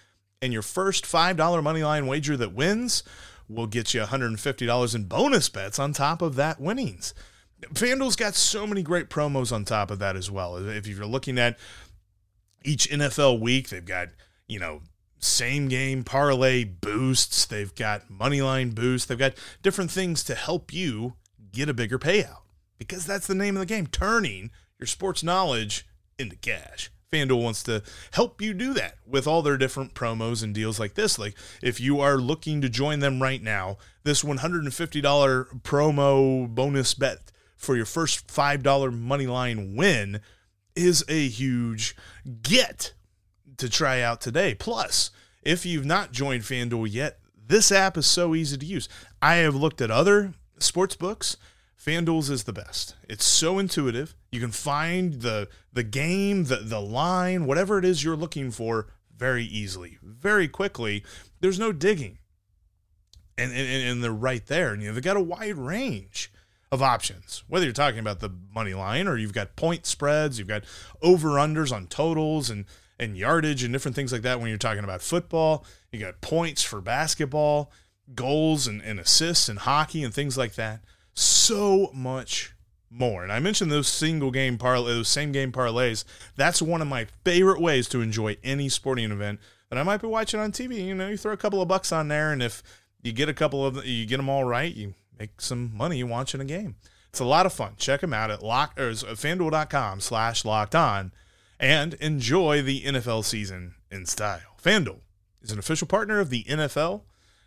and 0.41 0.51
your 0.51 0.63
first 0.63 1.05
$5 1.05 1.37
moneyline 1.37 2.07
wager 2.07 2.39
that 2.39 2.55
wins 2.55 3.03
will 3.49 3.67
get 3.67 3.93
you 3.93 4.01
$150 4.01 4.95
in 4.95 5.05
bonus 5.05 5.51
bets 5.51 5.79
on 5.79 5.93
top 5.93 6.23
of 6.23 6.37
that 6.37 6.59
winnings. 6.59 7.13
FanDuel's 7.69 8.17
got 8.17 8.35
so 8.35 8.67
many 8.67 8.83
great 8.83 9.09
promos 9.09 9.53
on 9.53 9.65
top 9.65 9.91
of 9.91 9.99
that 10.01 10.17
as 10.17 10.31
well. 10.31 10.57
If 10.57 10.87
you're 10.87 11.07
looking 11.07 11.39
at 11.39 11.59
each 12.65 12.89
NFL 12.91 13.41
week, 13.41 13.69
they've 13.69 13.85
got, 13.85 14.09
you 14.49 14.59
know, 14.59 14.83
same 15.19 15.69
game 15.69 16.03
parlay 16.03 16.65
boosts, 16.65 17.45
they've 17.45 17.75
got 17.75 18.09
moneyline 18.09 18.75
boosts, 18.75 19.07
they've 19.07 19.19
got 19.19 19.35
different 19.63 19.91
things 19.91 20.25
to 20.25 20.35
help 20.35 20.73
you 20.73 21.15
get 21.53 21.69
a 21.69 21.75
bigger 21.75 21.99
payout 21.99 22.43
because 22.79 23.07
that's 23.07 23.27
the 23.27 23.35
name 23.35 23.57
of 23.57 23.61
the 23.61 23.67
game, 23.67 23.87
turning 23.87 24.51
your 24.79 24.87
sports 24.87 25.23
knowledge 25.23 25.87
into 26.19 26.37
cash. 26.37 26.91
FanDuel 27.13 27.43
wants 27.43 27.63
to 27.65 27.83
help 28.13 28.41
you 28.41 28.55
do 28.55 28.73
that 28.73 28.97
with 29.07 29.27
all 29.27 29.43
their 29.43 29.59
different 29.59 29.95
promos 29.95 30.43
and 30.43 30.55
deals 30.55 30.81
like 30.81 30.95
this. 30.95 31.19
Like 31.19 31.37
if 31.61 31.79
you 31.79 32.01
are 32.01 32.17
looking 32.17 32.61
to 32.63 32.69
join 32.69 33.01
them 33.01 33.23
right 33.23 33.43
now, 33.43 33.77
this 34.03 34.25
$150 34.25 35.63
promo 35.63 36.49
bonus 36.49 36.95
bet 36.95 37.19
for 37.63 37.77
your 37.77 37.87
first 37.87 38.27
$5 38.27 38.99
money 38.99 39.27
line 39.27 39.77
win 39.77 40.21
is 40.75 41.05
a 41.09 41.29
huge 41.29 41.97
get 42.43 42.93
to 43.57 43.69
try 43.71 44.01
out 44.01 44.21
today. 44.21 44.55
Plus, 44.55 45.11
if 45.43 45.65
you've 45.65 45.87
not 45.87 46.13
joined 46.13 46.43
FanDuel 46.43 46.89
yet, 46.91 47.21
this 47.47 47.71
app 47.71 47.97
is 47.97 48.07
so 48.07 48.35
easy 48.35 48.59
to 48.59 48.67
use. 48.67 48.89
I 49.21 49.37
have 49.37 49.55
looked 49.55 49.81
at 49.81 49.91
other 49.91 50.35
sports 50.59 50.97
books. 50.97 51.37
FanDuel's 51.79 52.31
is 52.31 52.45
the 52.45 52.53
best. 52.53 52.97
It's 53.09 53.25
so 53.25 53.59
intuitive. 53.59 54.15
You 54.31 54.41
can 54.41 54.51
find 54.51 55.15
the 55.15 55.49
the 55.73 55.83
game, 55.83 56.45
the 56.45 56.57
the 56.57 56.81
line, 56.81 57.47
whatever 57.47 57.79
it 57.79 57.85
is 57.85 58.05
you're 58.05 58.17
looking 58.17 58.51
for 58.51 58.87
very 59.17 59.45
easily, 59.45 59.99
very 60.03 60.49
quickly. 60.49 61.05
There's 61.41 61.59
no 61.59 61.73
digging. 61.73 62.19
And, 63.39 63.51
and, 63.51 63.89
and 63.89 64.05
they're 64.05 64.13
right 64.13 64.47
there. 64.47 64.73
And 64.73 64.83
you 64.83 64.89
know, 64.89 64.95
they've 64.95 65.03
got 65.03 65.17
a 65.17 65.21
wide 65.21 65.57
range 65.57 66.31
of 66.73 66.83
options. 66.83 67.45
Whether 67.49 67.67
you're 67.67 67.75
talking 67.75 68.01
about 68.01 68.21
the 68.21 68.33
money 68.53 68.73
line 68.73 69.07
or 69.07 69.19
you've 69.19 69.35
got 69.35 69.55
point 69.57 69.85
spreads, 69.85 70.39
you've 70.39 70.49
got 70.49 70.65
over 71.03 71.29
unders 71.33 71.71
on 71.71 71.87
totals 71.87 72.51
and 72.51 72.65
and 72.99 73.17
yardage 73.17 73.65
and 73.65 73.73
different 73.73 73.97
things 73.97 74.13
like 74.13 74.23
that 74.23 74.39
when 74.41 74.49
you're 74.49 74.59
talking 74.59 74.85
about 74.85 75.03
football. 75.03 75.65
You 75.91 76.01
got 76.01 76.21
points 76.21 76.63
for 76.63 76.81
basketball, 76.81 77.71
goals 78.15 78.67
and, 78.67 78.81
and 78.81 78.99
assists 78.99 79.49
and 79.49 79.59
hockey 79.59 80.03
and 80.03 80.15
things 80.15 80.39
like 80.39 80.55
that. 80.55 80.81
So 81.13 81.91
much 81.93 82.55
more. 82.91 83.23
And 83.23 83.33
I 83.33 83.41
mentioned 83.41 83.73
those 83.73 83.89
single 83.89 84.31
game 84.31 84.57
parlay, 84.57 84.93
those 84.93 85.09
same 85.09 85.33
game 85.33 85.53
parlays. 85.53 86.05
That's 86.37 86.63
one 86.63 86.81
of 86.81 86.89
my 86.89 87.07
favorite 87.25 87.61
ways 87.61 87.89
to 87.89 88.01
enjoy 88.01 88.37
any 88.45 88.69
sporting 88.69 89.11
event 89.11 89.41
that 89.69 89.79
I 89.79 89.83
might 89.83 90.01
be 90.01 90.07
watching 90.07 90.39
on 90.39 90.53
TV. 90.53 90.87
You 90.87 90.95
know, 90.95 91.09
you 91.09 91.17
throw 91.17 91.33
a 91.33 91.39
couple 91.39 91.61
of 91.61 91.69
bucks 91.69 91.93
on 91.93 92.09
there, 92.09 92.33
and 92.33 92.43
if 92.43 92.63
you 93.03 93.13
get 93.13 93.29
a 93.29 93.35
couple 93.35 93.67
of, 93.67 93.85
you 93.85 94.07
get 94.07 94.19
them 94.19 94.29
all 94.29 94.45
right, 94.45 94.73
you 94.73 94.95
make 95.19 95.41
some 95.41 95.77
money 95.77 96.03
watching 96.03 96.41
a 96.41 96.45
game. 96.45 96.77
It's 97.09 97.21
a 97.21 97.25
lot 97.25 97.47
of 97.47 97.53
fun. 97.53 97.75
Check 97.77 98.01
them 98.01 98.15
out 98.15 98.31
at 98.31 98.43
lock 98.43 98.79
or 98.79 98.89
uh, 98.89 99.15
fanduel.com 99.15 100.01
slash 100.01 100.45
locked 100.45 100.75
on 100.75 101.13
and 101.61 101.95
enjoy 101.95 102.63
the 102.63 102.83
NFL 102.83 103.25
season 103.25 103.75
in 103.91 104.07
style. 104.07 104.41
FanDuel 104.63 105.01
is 105.43 105.53
an 105.53 105.59
official 105.59 105.87
partner 105.87 106.21
of 106.21 106.31
the 106.31 106.45
NFL 106.45 107.03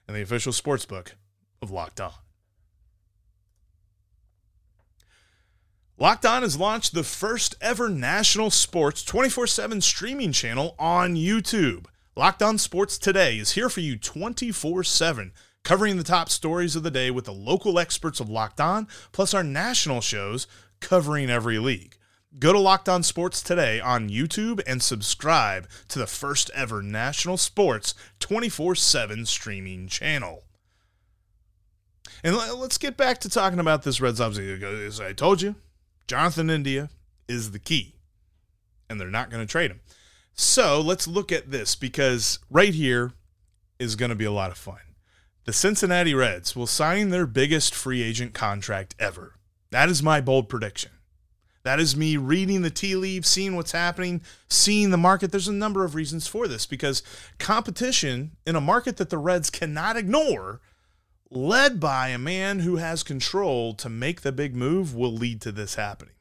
and 0.07 0.15
the 0.15 0.21
official 0.21 0.53
sports 0.53 0.85
book 0.85 1.15
of 1.61 1.71
Locked 1.71 1.99
On. 1.99 2.11
Locked 5.97 6.25
On 6.25 6.41
has 6.41 6.59
launched 6.59 6.93
the 6.93 7.03
first 7.03 7.55
ever 7.61 7.89
national 7.89 8.51
sports 8.51 9.03
24 9.03 9.47
7 9.47 9.81
streaming 9.81 10.31
channel 10.31 10.75
on 10.77 11.15
YouTube. 11.15 11.85
Locked 12.15 12.43
On 12.43 12.57
Sports 12.57 12.97
Today 12.97 13.37
is 13.37 13.53
here 13.53 13.69
for 13.69 13.79
you 13.79 13.97
24 13.97 14.83
7 14.83 15.31
covering 15.65 15.97
the 15.97 16.03
top 16.03 16.29
stories 16.29 16.77
of 16.77 16.83
the 16.83 16.91
day 16.91 17.11
with 17.11 17.25
the 17.25 17.33
local 17.33 17.77
experts 17.77 18.21
of 18.21 18.29
Locked 18.29 18.61
On, 18.61 18.87
plus 19.11 19.33
our 19.33 19.43
national 19.43 19.99
shows 19.99 20.47
covering 20.79 21.29
every 21.29 21.59
league. 21.59 21.97
Go 22.37 22.53
to 22.53 22.59
Locked 22.59 22.87
On 22.87 23.01
Sports 23.01 23.41
today 23.41 23.79
on 23.79 24.09
YouTube 24.09 24.61
and 24.67 24.81
subscribe 24.81 25.67
to 25.89 25.99
the 25.99 26.07
first 26.07 26.51
ever 26.53 26.81
national 26.81 27.37
sports 27.37 27.95
24 28.19 28.75
7 28.75 29.25
streaming 29.25 29.87
channel. 29.87 30.43
And 32.23 32.35
let's 32.35 32.77
get 32.77 32.95
back 32.95 33.19
to 33.19 33.29
talking 33.29 33.59
about 33.59 33.83
this 33.83 33.99
Red 33.99 34.17
Sox. 34.17 34.37
As 34.37 35.01
I 35.01 35.13
told 35.13 35.41
you, 35.41 35.55
Jonathan 36.07 36.49
India 36.49 36.89
is 37.27 37.51
the 37.51 37.59
key, 37.59 37.95
and 38.89 39.01
they're 39.01 39.09
not 39.09 39.31
going 39.31 39.41
to 39.45 39.51
trade 39.51 39.71
him. 39.71 39.81
So 40.33 40.79
let's 40.79 41.07
look 41.07 41.31
at 41.31 41.49
this 41.49 41.75
because 41.75 42.39
right 42.51 42.73
here 42.73 43.13
is 43.79 43.95
going 43.95 44.09
to 44.09 44.15
be 44.15 44.25
a 44.25 44.31
lot 44.31 44.51
of 44.51 44.57
fun 44.57 44.79
the 45.45 45.53
Cincinnati 45.53 46.13
Reds 46.13 46.55
will 46.55 46.67
sign 46.67 47.09
their 47.09 47.27
biggest 47.27 47.73
free 47.73 48.01
agent 48.01 48.33
contract 48.33 48.95
ever. 48.99 49.35
That 49.71 49.89
is 49.89 50.01
my 50.01 50.19
bold 50.19 50.49
prediction. 50.49 50.91
That 51.63 51.79
is 51.79 51.95
me 51.95 52.17
reading 52.17 52.61
the 52.61 52.69
tea 52.69 52.95
leaves, 52.95 53.27
seeing 53.27 53.55
what's 53.55 53.71
happening, 53.71 54.21
seeing 54.49 54.91
the 54.91 54.97
market. 54.97 55.31
There's 55.31 55.47
a 55.47 55.53
number 55.53 55.83
of 55.83 55.95
reasons 55.95 56.27
for 56.27 56.47
this 56.47 56.65
because 56.65 57.01
competition 57.39 58.31
in 58.45 58.55
a 58.55 58.61
market 58.61 58.97
that 58.97 59.09
the 59.09 59.17
Reds 59.17 59.49
cannot 59.49 59.97
ignore, 59.97 60.61
led 61.31 61.79
by 61.79 62.09
a 62.09 62.19
man 62.19 62.59
who 62.59 62.75
has 62.75 63.01
control 63.01 63.73
to 63.75 63.89
make 63.89 64.21
the 64.21 64.31
big 64.31 64.55
move, 64.55 64.93
will 64.93 65.13
lead 65.13 65.41
to 65.41 65.51
this 65.51 65.75
happening. 65.75 66.13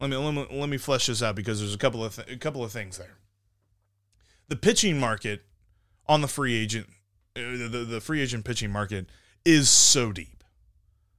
Let 0.00 0.10
me 0.10 0.16
let 0.16 0.34
me, 0.34 0.46
let 0.50 0.68
me 0.68 0.78
flesh 0.78 1.06
this 1.06 1.22
out 1.22 1.36
because 1.36 1.60
there's 1.60 1.74
a 1.74 1.78
couple 1.78 2.04
of 2.04 2.16
th- 2.16 2.28
a 2.28 2.36
couple 2.36 2.64
of 2.64 2.72
things 2.72 2.98
there. 2.98 3.18
The 4.48 4.56
pitching 4.56 4.98
market 4.98 5.42
on 6.08 6.20
the 6.20 6.28
free 6.28 6.56
agent 6.56 6.88
Uh, 7.34 7.68
the, 7.68 7.86
the 7.88 8.00
free 8.00 8.20
agent 8.20 8.44
pitching 8.44 8.70
market 8.70 9.06
is 9.44 9.70
so 9.70 10.12
deep. 10.12 10.44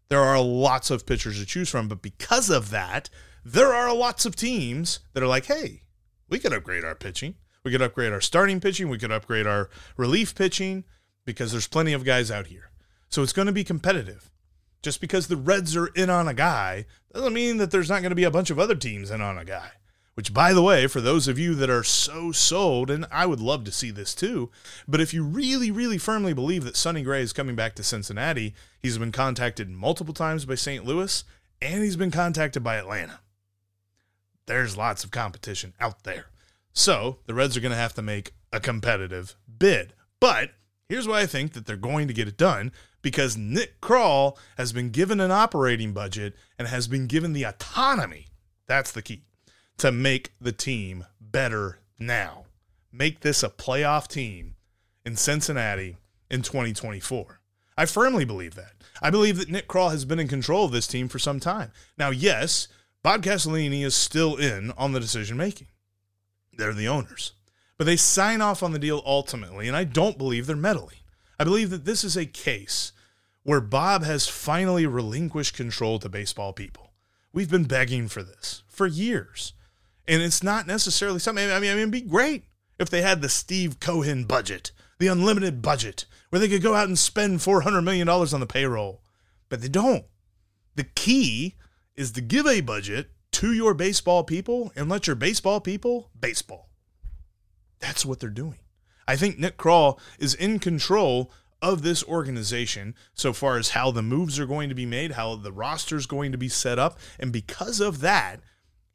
There 0.09 0.21
are 0.21 0.39
lots 0.39 0.91
of 0.91 1.05
pitchers 1.05 1.39
to 1.39 1.45
choose 1.45 1.69
from, 1.69 1.87
but 1.87 2.01
because 2.01 2.49
of 2.49 2.69
that, 2.69 3.09
there 3.43 3.73
are 3.73 3.93
lots 3.93 4.25
of 4.25 4.35
teams 4.35 4.99
that 5.13 5.23
are 5.23 5.27
like, 5.27 5.45
hey, 5.45 5.81
we 6.29 6.39
could 6.39 6.53
upgrade 6.53 6.83
our 6.83 6.95
pitching. 6.95 7.35
We 7.63 7.71
could 7.71 7.81
upgrade 7.81 8.13
our 8.13 8.21
starting 8.21 8.59
pitching. 8.59 8.89
We 8.89 8.97
could 8.97 9.11
upgrade 9.11 9.47
our 9.47 9.69
relief 9.97 10.35
pitching 10.35 10.83
because 11.25 11.51
there's 11.51 11.67
plenty 11.67 11.93
of 11.93 12.05
guys 12.05 12.29
out 12.29 12.47
here. 12.47 12.71
So 13.09 13.23
it's 13.23 13.33
going 13.33 13.45
to 13.47 13.51
be 13.51 13.63
competitive. 13.63 14.29
Just 14.81 14.99
because 14.99 15.27
the 15.27 15.37
Reds 15.37 15.75
are 15.75 15.87
in 15.87 16.09
on 16.09 16.27
a 16.27 16.33
guy 16.33 16.85
doesn't 17.13 17.33
mean 17.33 17.57
that 17.57 17.71
there's 17.71 17.89
not 17.89 18.01
going 18.01 18.11
to 18.11 18.15
be 18.15 18.25
a 18.25 18.31
bunch 18.31 18.49
of 18.49 18.59
other 18.59 18.75
teams 18.75 19.09
in 19.09 19.21
on 19.21 19.37
a 19.37 19.45
guy. 19.45 19.71
Which, 20.15 20.33
by 20.33 20.53
the 20.53 20.61
way, 20.61 20.85
for 20.85 21.01
those 21.01 21.27
of 21.27 21.39
you 21.39 21.55
that 21.55 21.71
are 21.71 21.83
so 21.83 22.31
sold, 22.31 22.91
and 22.91 23.05
I 23.11 23.25
would 23.25 23.39
love 23.39 23.63
to 23.63 23.71
see 23.71 23.89
this 23.89 24.13
too, 24.13 24.51
but 24.87 25.01
if 25.01 25.13
you 25.13 25.23
really, 25.23 25.71
really 25.71 25.97
firmly 25.97 26.33
believe 26.33 26.63
that 26.65 26.77
Sonny 26.77 27.01
Gray 27.01 27.21
is 27.21 27.33
coming 27.33 27.55
back 27.55 27.73
to 27.75 27.83
Cincinnati, 27.83 28.53
he's 28.79 28.99
been 28.99 29.11
contacted 29.11 29.69
multiple 29.69 30.13
times 30.13 30.45
by 30.45 30.53
St. 30.55 30.85
Louis, 30.85 31.23
and 31.61 31.83
he's 31.83 31.95
been 31.95 32.11
contacted 32.11 32.63
by 32.63 32.75
Atlanta. 32.75 33.21
There's 34.45 34.77
lots 34.77 35.03
of 35.03 35.09
competition 35.09 35.73
out 35.79 36.03
there. 36.03 36.27
So 36.73 37.19
the 37.25 37.33
Reds 37.33 37.57
are 37.57 37.61
going 37.61 37.71
to 37.71 37.77
have 37.77 37.93
to 37.95 38.01
make 38.01 38.33
a 38.51 38.59
competitive 38.59 39.35
bid. 39.57 39.93
But 40.19 40.51
here's 40.89 41.07
why 41.07 41.21
I 41.21 41.25
think 41.25 41.53
that 41.53 41.65
they're 41.65 41.75
going 41.75 42.07
to 42.07 42.13
get 42.13 42.27
it 42.27 42.37
done 42.37 42.71
because 43.01 43.35
Nick 43.35 43.81
Krall 43.81 44.37
has 44.57 44.73
been 44.73 44.89
given 44.89 45.19
an 45.19 45.31
operating 45.31 45.91
budget 45.93 46.35
and 46.59 46.67
has 46.67 46.87
been 46.87 47.07
given 47.07 47.33
the 47.33 47.43
autonomy. 47.43 48.27
That's 48.67 48.91
the 48.91 49.01
key 49.01 49.23
to 49.77 49.91
make 49.91 50.31
the 50.39 50.51
team 50.51 51.05
better 51.19 51.79
now. 51.99 52.45
Make 52.91 53.21
this 53.21 53.43
a 53.43 53.49
playoff 53.49 54.07
team 54.07 54.55
in 55.05 55.15
Cincinnati 55.15 55.97
in 56.29 56.41
2024. 56.41 57.39
I 57.77 57.85
firmly 57.85 58.25
believe 58.25 58.55
that. 58.55 58.73
I 59.01 59.09
believe 59.09 59.37
that 59.37 59.49
Nick 59.49 59.67
Krall 59.67 59.91
has 59.91 60.05
been 60.05 60.19
in 60.19 60.27
control 60.27 60.65
of 60.65 60.71
this 60.71 60.87
team 60.87 61.07
for 61.07 61.19
some 61.19 61.39
time. 61.39 61.71
Now, 61.97 62.11
yes, 62.11 62.67
Bob 63.01 63.23
Castellini 63.23 63.83
is 63.83 63.95
still 63.95 64.35
in 64.35 64.71
on 64.77 64.91
the 64.91 64.99
decision 64.99 65.37
making. 65.37 65.67
They're 66.55 66.73
the 66.73 66.87
owners. 66.87 67.33
But 67.77 67.85
they 67.85 67.97
sign 67.97 68.41
off 68.41 68.61
on 68.61 68.71
the 68.71 68.79
deal 68.79 69.01
ultimately, 69.05 69.67
and 69.67 69.75
I 69.75 69.83
don't 69.83 70.17
believe 70.17 70.45
they're 70.45 70.55
meddling. 70.55 70.97
I 71.39 71.43
believe 71.43 71.71
that 71.71 71.85
this 71.85 72.03
is 72.03 72.15
a 72.15 72.25
case 72.25 72.91
where 73.41 73.59
Bob 73.59 74.03
has 74.03 74.27
finally 74.27 74.85
relinquished 74.85 75.55
control 75.55 75.99
to 75.99 76.07
baseball 76.07 76.53
people. 76.53 76.91
We've 77.33 77.49
been 77.49 77.65
begging 77.65 78.07
for 78.07 78.23
this 78.23 78.63
for 78.69 78.85
years. 78.85 79.53
And 80.07 80.21
it's 80.21 80.43
not 80.43 80.67
necessarily 80.67 81.19
something, 81.19 81.49
I 81.49 81.59
mean, 81.59 81.71
I 81.71 81.73
mean, 81.73 81.81
it'd 81.81 81.91
be 81.91 82.01
great 82.01 82.43
if 82.79 82.89
they 82.89 83.01
had 83.01 83.21
the 83.21 83.29
Steve 83.29 83.79
Cohen 83.79 84.25
budget, 84.25 84.71
the 84.99 85.07
unlimited 85.07 85.61
budget, 85.61 86.05
where 86.29 86.39
they 86.39 86.49
could 86.49 86.61
go 86.63 86.75
out 86.75 86.87
and 86.87 86.99
spend 86.99 87.39
$400 87.39 87.83
million 87.83 88.09
on 88.09 88.39
the 88.39 88.45
payroll. 88.45 89.01
But 89.49 89.61
they 89.61 89.69
don't. 89.69 90.05
The 90.75 90.83
key 90.83 91.55
is 91.95 92.11
to 92.13 92.21
give 92.21 92.47
a 92.47 92.61
budget 92.61 93.11
to 93.33 93.53
your 93.53 93.73
baseball 93.73 94.23
people 94.23 94.71
and 94.75 94.89
let 94.89 95.07
your 95.07 95.15
baseball 95.15 95.61
people 95.61 96.09
baseball. 96.19 96.69
That's 97.79 98.05
what 98.05 98.19
they're 98.19 98.29
doing. 98.29 98.59
I 99.07 99.15
think 99.15 99.37
Nick 99.37 99.57
Krall 99.57 99.99
is 100.17 100.33
in 100.33 100.59
control 100.59 101.31
of 101.61 101.81
this 101.81 102.03
organization 102.05 102.95
so 103.13 103.31
far 103.31 103.57
as 103.57 103.69
how 103.69 103.91
the 103.91 104.01
moves 104.01 104.39
are 104.39 104.45
going 104.45 104.69
to 104.69 104.75
be 104.75 104.85
made, 104.85 105.13
how 105.13 105.35
the 105.35 105.51
roster 105.51 105.95
is 105.95 106.05
going 106.05 106.31
to 106.31 106.37
be 106.37 106.49
set 106.49 106.77
up. 106.77 106.97
And 107.19 107.31
because 107.31 107.79
of 107.79 108.01
that, 108.01 108.41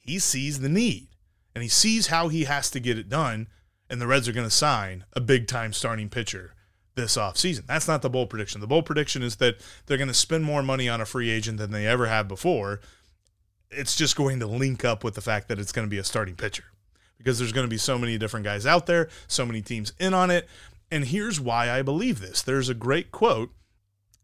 he 0.08 0.18
sees 0.18 0.60
the 0.60 0.68
need 0.68 1.08
and 1.54 1.62
he 1.62 1.68
sees 1.68 2.08
how 2.08 2.28
he 2.28 2.44
has 2.44 2.70
to 2.70 2.80
get 2.80 2.98
it 2.98 3.08
done. 3.08 3.48
and 3.90 4.00
the 4.00 4.06
Reds 4.06 4.28
are 4.28 4.32
going 4.32 4.46
to 4.46 4.54
sign 4.54 5.04
a 5.14 5.20
big 5.20 5.46
time 5.46 5.72
starting 5.72 6.08
pitcher 6.08 6.54
this 6.94 7.16
offseason. 7.16 7.66
That's 7.66 7.88
not 7.88 8.02
the 8.02 8.10
bold 8.10 8.28
prediction. 8.28 8.60
The 8.60 8.66
bold 8.66 8.84
prediction 8.84 9.22
is 9.22 9.36
that 9.36 9.60
they're 9.86 9.96
going 9.96 10.08
to 10.08 10.14
spend 10.14 10.44
more 10.44 10.62
money 10.62 10.88
on 10.88 11.00
a 11.00 11.06
free 11.06 11.30
agent 11.30 11.58
than 11.58 11.70
they 11.70 11.86
ever 11.86 12.06
have 12.06 12.28
before. 12.28 12.80
It's 13.70 13.96
just 13.96 14.16
going 14.16 14.40
to 14.40 14.46
link 14.46 14.84
up 14.84 15.04
with 15.04 15.14
the 15.14 15.20
fact 15.20 15.48
that 15.48 15.58
it's 15.58 15.72
going 15.72 15.86
to 15.86 15.90
be 15.90 15.98
a 15.98 16.04
starting 16.04 16.36
pitcher 16.36 16.64
because 17.16 17.38
there's 17.38 17.52
going 17.52 17.66
to 17.66 17.70
be 17.70 17.78
so 17.78 17.98
many 17.98 18.18
different 18.18 18.44
guys 18.44 18.66
out 18.66 18.86
there, 18.86 19.08
so 19.26 19.46
many 19.46 19.62
teams 19.62 19.92
in 19.98 20.12
on 20.12 20.30
it. 20.30 20.48
And 20.90 21.06
here's 21.06 21.40
why 21.40 21.70
I 21.70 21.82
believe 21.82 22.20
this. 22.20 22.42
There's 22.42 22.68
a 22.68 22.74
great 22.74 23.10
quote 23.10 23.50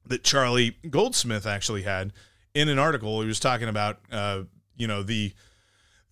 that 0.07 0.25
Charlie 0.25 0.77
Goldsmith 0.91 1.47
actually 1.47 1.83
had 1.83 2.13
in 2.55 2.69
an 2.69 2.79
article. 2.79 3.21
He 3.21 3.27
was 3.27 3.41
talking 3.41 3.69
about, 3.69 4.01
uh, 4.11 4.43
you 4.77 4.87
know, 4.87 5.03
the 5.03 5.33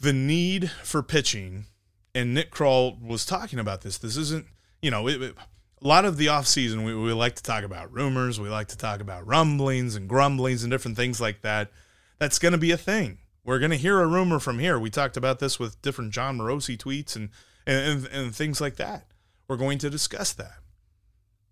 the 0.03 0.13
need 0.13 0.71
for 0.83 1.03
pitching, 1.03 1.67
and 2.15 2.35
Nick 2.35 2.51
Krall 2.51 3.01
was 3.01 3.25
talking 3.25 3.59
about 3.59 3.83
this. 3.83 3.99
This 3.99 4.17
isn't, 4.17 4.47
you 4.83 4.91
know, 4.91 5.09
it, 5.09 5.23
it, 5.23 5.35
a 5.81 5.87
lot 5.87 6.05
of 6.05 6.17
the 6.17 6.27
offseason, 6.27 6.85
we, 6.85 6.95
we 6.95 7.13
like 7.13 7.37
to 7.37 7.43
talk 7.43 7.65
about 7.65 7.93
rumors, 7.93 8.39
we 8.39 8.49
like 8.49 8.69
to 8.69 8.77
talk 8.77 9.01
about 9.01 9.27
rumblings 9.27 9.95
and 9.95 10.09
grumblings 10.09 10.65
and 10.65 10.71
different 10.71 10.97
things 10.97 11.21
like 11.21 11.43
that. 11.43 11.71
That's 12.19 12.39
going 12.39 12.53
to 12.53 12.59
be 12.59 12.73
a 12.73 12.77
thing. 12.77 13.19
We're 13.45 13.59
going 13.59 13.71
to 13.71 13.77
hear 13.77 14.01
a 14.01 14.07
rumor 14.07 14.39
from 14.39 14.59
here. 14.59 14.79
We 14.79 14.91
talked 14.91 15.17
about 15.17 15.39
this 15.39 15.59
with 15.59 15.81
different 15.83 16.13
Jon 16.13 16.39
Morosi 16.39 16.77
tweets 16.77 17.17
and, 17.17 17.31
and, 17.67 18.07
and 18.07 18.35
things 18.35 18.61
like 18.61 18.77
that. 18.77 19.07
We're 19.49 19.57
going 19.57 19.79
to 19.79 19.91
discuss 19.91 20.33
that. 20.35 20.59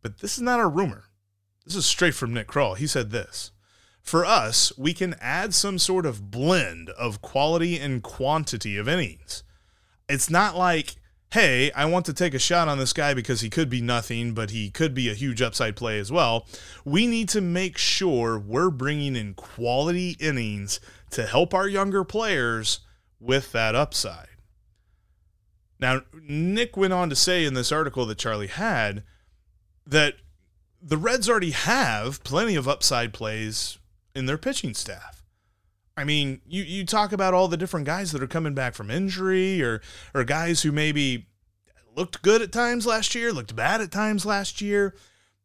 But 0.02 0.18
this 0.18 0.36
is 0.36 0.42
not 0.42 0.60
a 0.60 0.66
rumor. 0.66 1.04
This 1.64 1.76
is 1.76 1.86
straight 1.86 2.14
from 2.14 2.34
Nick 2.34 2.48
Krall. 2.48 2.76
He 2.76 2.86
said 2.86 3.10
this 3.10 3.52
For 4.10 4.26
us, 4.26 4.76
we 4.76 4.92
can 4.92 5.14
add 5.20 5.54
some 5.54 5.78
sort 5.78 6.04
of 6.04 6.32
blend 6.32 6.90
of 6.90 7.22
quality 7.22 7.78
and 7.78 8.02
quantity 8.02 8.76
of 8.76 8.88
innings. 8.88 9.44
It's 10.08 10.28
not 10.28 10.56
like, 10.56 10.96
hey, 11.30 11.70
I 11.76 11.84
want 11.84 12.06
to 12.06 12.12
take 12.12 12.34
a 12.34 12.40
shot 12.40 12.66
on 12.66 12.76
this 12.76 12.92
guy 12.92 13.14
because 13.14 13.40
he 13.40 13.48
could 13.48 13.70
be 13.70 13.80
nothing, 13.80 14.34
but 14.34 14.50
he 14.50 14.68
could 14.68 14.94
be 14.94 15.08
a 15.08 15.14
huge 15.14 15.40
upside 15.40 15.76
play 15.76 16.00
as 16.00 16.10
well. 16.10 16.48
We 16.84 17.06
need 17.06 17.28
to 17.28 17.40
make 17.40 17.78
sure 17.78 18.36
we're 18.36 18.70
bringing 18.70 19.14
in 19.14 19.34
quality 19.34 20.16
innings 20.18 20.80
to 21.10 21.24
help 21.24 21.54
our 21.54 21.68
younger 21.68 22.02
players 22.02 22.80
with 23.20 23.52
that 23.52 23.76
upside. 23.76 24.26
Now, 25.78 26.02
Nick 26.20 26.76
went 26.76 26.92
on 26.92 27.10
to 27.10 27.14
say 27.14 27.44
in 27.44 27.54
this 27.54 27.70
article 27.70 28.06
that 28.06 28.18
Charlie 28.18 28.48
had 28.48 29.04
that 29.86 30.14
the 30.82 30.96
Reds 30.96 31.30
already 31.30 31.52
have 31.52 32.24
plenty 32.24 32.56
of 32.56 32.66
upside 32.66 33.12
plays 33.12 33.78
in 34.14 34.26
their 34.26 34.38
pitching 34.38 34.74
staff. 34.74 35.24
I 35.96 36.04
mean, 36.04 36.40
you, 36.46 36.62
you 36.62 36.86
talk 36.86 37.12
about 37.12 37.34
all 37.34 37.48
the 37.48 37.56
different 37.56 37.86
guys 37.86 38.12
that 38.12 38.22
are 38.22 38.26
coming 38.26 38.54
back 38.54 38.74
from 38.74 38.90
injury 38.90 39.62
or 39.62 39.82
or 40.14 40.24
guys 40.24 40.62
who 40.62 40.72
maybe 40.72 41.26
looked 41.94 42.22
good 42.22 42.40
at 42.42 42.52
times 42.52 42.86
last 42.86 43.14
year, 43.14 43.32
looked 43.32 43.54
bad 43.54 43.80
at 43.80 43.90
times 43.90 44.24
last 44.24 44.60
year. 44.60 44.94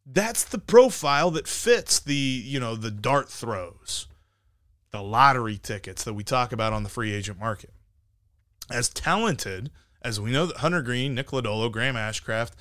That's 0.05 0.43
the 0.43 0.59
profile 0.59 1.31
that 1.31 1.47
fits 1.47 1.99
the, 1.99 2.13
you 2.13 2.59
know, 2.59 2.75
the 2.75 2.91
dart 2.91 3.29
throws, 3.29 4.07
the 4.91 5.01
lottery 5.01 5.57
tickets 5.57 6.03
that 6.03 6.13
we 6.13 6.23
talk 6.23 6.51
about 6.51 6.73
on 6.73 6.83
the 6.83 6.89
free 6.89 7.11
agent 7.11 7.39
market. 7.39 7.73
As 8.71 8.89
talented 8.89 9.71
as 10.01 10.19
we 10.21 10.31
know 10.31 10.45
that 10.45 10.57
Hunter 10.57 10.83
Greene, 10.83 11.15
Nick 11.15 11.27
Lodolo, 11.27 11.71
Graham 11.71 11.95
Ashcraft, 11.95 12.51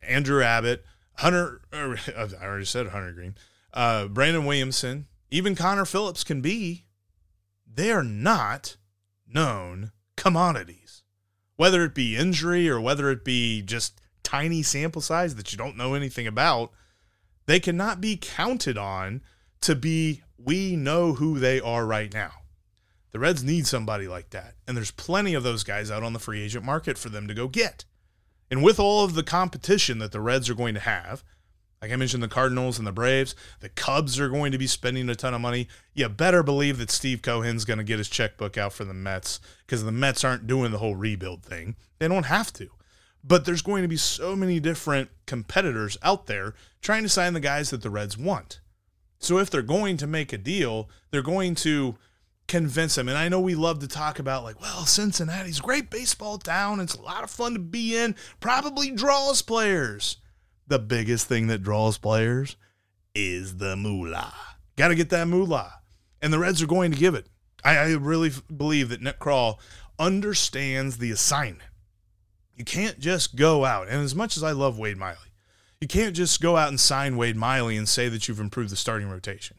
Andrew 0.00 0.42
Abbott, 0.42 0.84
Hunter, 1.16 1.60
I 1.72 2.28
already 2.40 2.64
said 2.64 2.88
Hunter 2.88 3.12
Greene, 3.12 3.34
uh, 3.74 4.06
Brandon 4.06 4.44
Williamson, 4.44 5.06
even 5.32 5.54
Connor 5.54 5.86
Phillips 5.86 6.24
can 6.24 6.42
be, 6.42 6.84
they 7.66 7.90
are 7.90 8.04
not 8.04 8.76
known 9.26 9.92
commodities. 10.14 11.02
Whether 11.56 11.84
it 11.84 11.94
be 11.94 12.16
injury 12.16 12.68
or 12.68 12.78
whether 12.78 13.10
it 13.10 13.24
be 13.24 13.62
just 13.62 13.98
tiny 14.22 14.62
sample 14.62 15.00
size 15.00 15.34
that 15.36 15.50
you 15.50 15.56
don't 15.56 15.76
know 15.76 15.94
anything 15.94 16.26
about, 16.26 16.70
they 17.46 17.60
cannot 17.60 17.98
be 17.98 18.18
counted 18.20 18.76
on 18.76 19.22
to 19.62 19.74
be, 19.74 20.22
we 20.36 20.76
know 20.76 21.14
who 21.14 21.38
they 21.38 21.60
are 21.60 21.86
right 21.86 22.12
now. 22.12 22.32
The 23.12 23.18
Reds 23.18 23.42
need 23.42 23.66
somebody 23.66 24.06
like 24.06 24.30
that. 24.30 24.56
And 24.68 24.76
there's 24.76 24.90
plenty 24.90 25.32
of 25.32 25.42
those 25.42 25.64
guys 25.64 25.90
out 25.90 26.02
on 26.02 26.12
the 26.12 26.18
free 26.18 26.42
agent 26.42 26.64
market 26.64 26.98
for 26.98 27.08
them 27.08 27.26
to 27.26 27.34
go 27.34 27.48
get. 27.48 27.86
And 28.50 28.62
with 28.62 28.78
all 28.78 29.02
of 29.02 29.14
the 29.14 29.22
competition 29.22 29.98
that 29.98 30.12
the 30.12 30.20
Reds 30.20 30.50
are 30.50 30.54
going 30.54 30.74
to 30.74 30.80
have, 30.80 31.24
like 31.82 31.90
I 31.90 31.96
mentioned, 31.96 32.22
the 32.22 32.28
Cardinals 32.28 32.78
and 32.78 32.86
the 32.86 32.92
Braves, 32.92 33.34
the 33.58 33.68
Cubs 33.68 34.20
are 34.20 34.28
going 34.28 34.52
to 34.52 34.58
be 34.58 34.68
spending 34.68 35.08
a 35.08 35.16
ton 35.16 35.34
of 35.34 35.40
money. 35.40 35.66
You 35.92 36.08
better 36.08 36.44
believe 36.44 36.78
that 36.78 36.92
Steve 36.92 37.22
Cohen's 37.22 37.64
going 37.64 37.78
to 37.78 37.84
get 37.84 37.98
his 37.98 38.08
checkbook 38.08 38.56
out 38.56 38.72
for 38.72 38.84
the 38.84 38.94
Mets 38.94 39.40
because 39.66 39.82
the 39.82 39.90
Mets 39.90 40.22
aren't 40.22 40.46
doing 40.46 40.70
the 40.70 40.78
whole 40.78 40.94
rebuild 40.94 41.42
thing. 41.42 41.74
They 41.98 42.06
don't 42.06 42.26
have 42.26 42.52
to. 42.54 42.68
But 43.24 43.44
there's 43.44 43.62
going 43.62 43.82
to 43.82 43.88
be 43.88 43.96
so 43.96 44.36
many 44.36 44.60
different 44.60 45.10
competitors 45.26 45.98
out 46.04 46.26
there 46.26 46.54
trying 46.80 47.02
to 47.02 47.08
sign 47.08 47.32
the 47.32 47.40
guys 47.40 47.70
that 47.70 47.82
the 47.82 47.90
Reds 47.90 48.16
want. 48.16 48.60
So 49.18 49.38
if 49.38 49.50
they're 49.50 49.62
going 49.62 49.96
to 49.98 50.06
make 50.06 50.32
a 50.32 50.38
deal, 50.38 50.88
they're 51.10 51.22
going 51.22 51.56
to 51.56 51.96
convince 52.46 52.94
them. 52.94 53.08
And 53.08 53.18
I 53.18 53.28
know 53.28 53.40
we 53.40 53.54
love 53.56 53.80
to 53.80 53.88
talk 53.88 54.20
about, 54.20 54.44
like, 54.44 54.60
well, 54.60 54.84
Cincinnati's 54.84 55.58
a 55.58 55.62
great 55.62 55.90
baseball 55.90 56.38
town. 56.38 56.78
It's 56.78 56.94
a 56.94 57.02
lot 57.02 57.24
of 57.24 57.30
fun 57.30 57.54
to 57.54 57.58
be 57.58 57.96
in, 57.96 58.14
probably 58.40 58.90
draws 58.90 59.42
players. 59.42 60.18
The 60.72 60.78
biggest 60.78 61.28
thing 61.28 61.48
that 61.48 61.62
draws 61.62 61.98
players 61.98 62.56
is 63.14 63.58
the 63.58 63.76
moolah. 63.76 64.32
Got 64.76 64.88
to 64.88 64.94
get 64.94 65.10
that 65.10 65.28
moolah. 65.28 65.70
And 66.22 66.32
the 66.32 66.38
Reds 66.38 66.62
are 66.62 66.66
going 66.66 66.92
to 66.92 66.98
give 66.98 67.14
it. 67.14 67.26
I, 67.62 67.76
I 67.76 67.92
really 67.92 68.28
f- 68.28 68.42
believe 68.56 68.88
that 68.88 69.02
Nick 69.02 69.18
Krall 69.18 69.58
understands 69.98 70.96
the 70.96 71.10
assignment. 71.10 71.68
You 72.56 72.64
can't 72.64 72.98
just 72.98 73.36
go 73.36 73.66
out, 73.66 73.88
and 73.88 74.00
as 74.00 74.14
much 74.14 74.38
as 74.38 74.42
I 74.42 74.52
love 74.52 74.78
Wade 74.78 74.96
Miley, 74.96 75.18
you 75.78 75.88
can't 75.88 76.16
just 76.16 76.40
go 76.40 76.56
out 76.56 76.70
and 76.70 76.80
sign 76.80 77.18
Wade 77.18 77.36
Miley 77.36 77.76
and 77.76 77.86
say 77.86 78.08
that 78.08 78.26
you've 78.26 78.40
improved 78.40 78.72
the 78.72 78.76
starting 78.76 79.10
rotation. 79.10 79.58